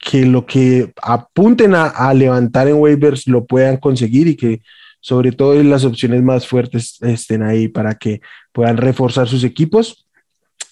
que 0.00 0.24
lo 0.24 0.46
que 0.46 0.94
apunten 1.02 1.74
a, 1.74 2.14
levantar 2.14 2.68
en 2.68 2.76
waivers 2.76 3.28
lo 3.28 3.44
puedan 3.44 3.76
conseguir 3.76 4.28
y 4.28 4.36
que 4.36 4.62
sobre 4.98 5.30
todo 5.30 5.62
las 5.62 5.84
opciones 5.84 6.22
más 6.22 6.48
fuertes 6.48 6.96
estén 7.02 7.42
ahí 7.42 7.68
para 7.68 7.96
que 7.96 8.22
puedan 8.52 8.78
reforzar 8.78 9.28
sus 9.28 9.44
equipos. 9.44 10.06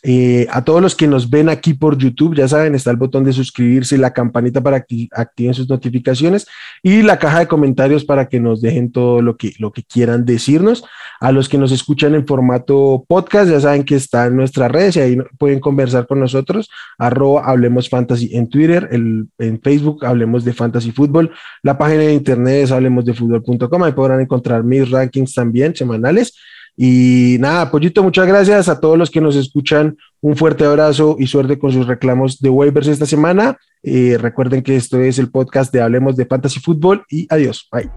Eh, 0.02 0.46
a 0.50 0.64
todos 0.64 0.80
los 0.80 0.94
que 0.94 1.06
nos 1.06 1.28
ven 1.28 1.50
aquí 1.50 1.74
por 1.74 1.98
YouTube, 1.98 2.34
ya 2.34 2.48
saben, 2.48 2.74
está 2.74 2.90
el 2.90 2.96
botón 2.96 3.22
de 3.24 3.34
suscribirse 3.34 3.96
y 3.96 3.98
la 3.98 4.12
campanita 4.12 4.62
para 4.62 4.80
que 4.80 5.08
activen 5.12 5.52
sus 5.52 5.68
notificaciones 5.68 6.46
y 6.82 7.02
la 7.02 7.18
caja 7.18 7.40
de 7.40 7.48
comentarios 7.48 8.04
para 8.04 8.28
que 8.28 8.40
nos 8.40 8.62
dejen 8.62 8.92
todo 8.92 9.20
lo 9.20 9.36
que, 9.36 9.52
lo 9.58 9.72
que 9.72 9.82
quieran 9.82 10.24
decirnos. 10.24 10.84
A 11.20 11.32
los 11.32 11.50
que 11.50 11.58
nos 11.58 11.70
escuchan 11.70 12.14
en 12.14 12.26
formato 12.26 13.04
podcast, 13.06 13.50
ya 13.50 13.60
saben 13.60 13.84
que 13.84 13.96
está 13.96 14.26
en 14.26 14.36
nuestras 14.36 14.70
redes 14.72 14.96
y 14.96 15.00
ahí 15.00 15.18
pueden 15.38 15.60
conversar 15.60 16.06
con 16.06 16.18
nosotros. 16.18 16.70
Arroba 16.96 17.44
Hablemos 17.44 17.90
Fantasy 17.90 18.30
en 18.34 18.48
Twitter, 18.48 18.88
el, 18.90 19.28
en 19.38 19.60
Facebook 19.60 20.04
Hablemos 20.06 20.44
de 20.44 20.54
Fantasy 20.54 20.92
Fútbol. 20.92 21.30
La 21.62 21.76
página 21.76 22.04
de 22.04 22.14
internet 22.14 22.64
es 22.64 22.72
hablemosdefutbol.com. 22.72 23.82
Ahí 23.82 23.92
podrán 23.92 24.20
encontrar 24.20 24.64
mis 24.64 24.90
rankings 24.90 25.34
también 25.34 25.76
semanales. 25.76 26.34
Y 26.82 27.36
nada, 27.40 27.70
Pollito, 27.70 28.02
muchas 28.02 28.26
gracias 28.26 28.70
a 28.70 28.80
todos 28.80 28.96
los 28.96 29.10
que 29.10 29.20
nos 29.20 29.36
escuchan. 29.36 29.98
Un 30.22 30.34
fuerte 30.34 30.64
abrazo 30.64 31.16
y 31.18 31.26
suerte 31.26 31.58
con 31.58 31.70
sus 31.72 31.86
reclamos 31.86 32.40
de 32.40 32.48
waivers 32.48 32.88
esta 32.88 33.04
semana. 33.04 33.58
Eh, 33.82 34.16
recuerden 34.18 34.62
que 34.62 34.76
esto 34.76 34.98
es 34.98 35.18
el 35.18 35.30
podcast 35.30 35.74
de 35.74 35.82
Hablemos 35.82 36.16
de 36.16 36.24
Fantasy 36.24 36.58
Fútbol 36.58 37.04
y 37.10 37.26
adiós. 37.28 37.68
Bye. 37.70 37.90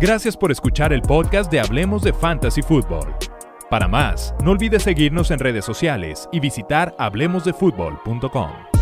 Gracias 0.00 0.38
por 0.38 0.50
escuchar 0.50 0.94
el 0.94 1.02
podcast 1.02 1.52
de 1.52 1.60
Hablemos 1.60 2.02
de 2.02 2.14
Fantasy 2.14 2.62
Fútbol. 2.62 3.14
Para 3.68 3.86
más, 3.86 4.34
no 4.42 4.52
olvides 4.52 4.84
seguirnos 4.84 5.30
en 5.30 5.40
redes 5.40 5.66
sociales 5.66 6.30
y 6.32 6.40
visitar 6.40 6.96
hablemosdefutbol.com. 6.98 8.77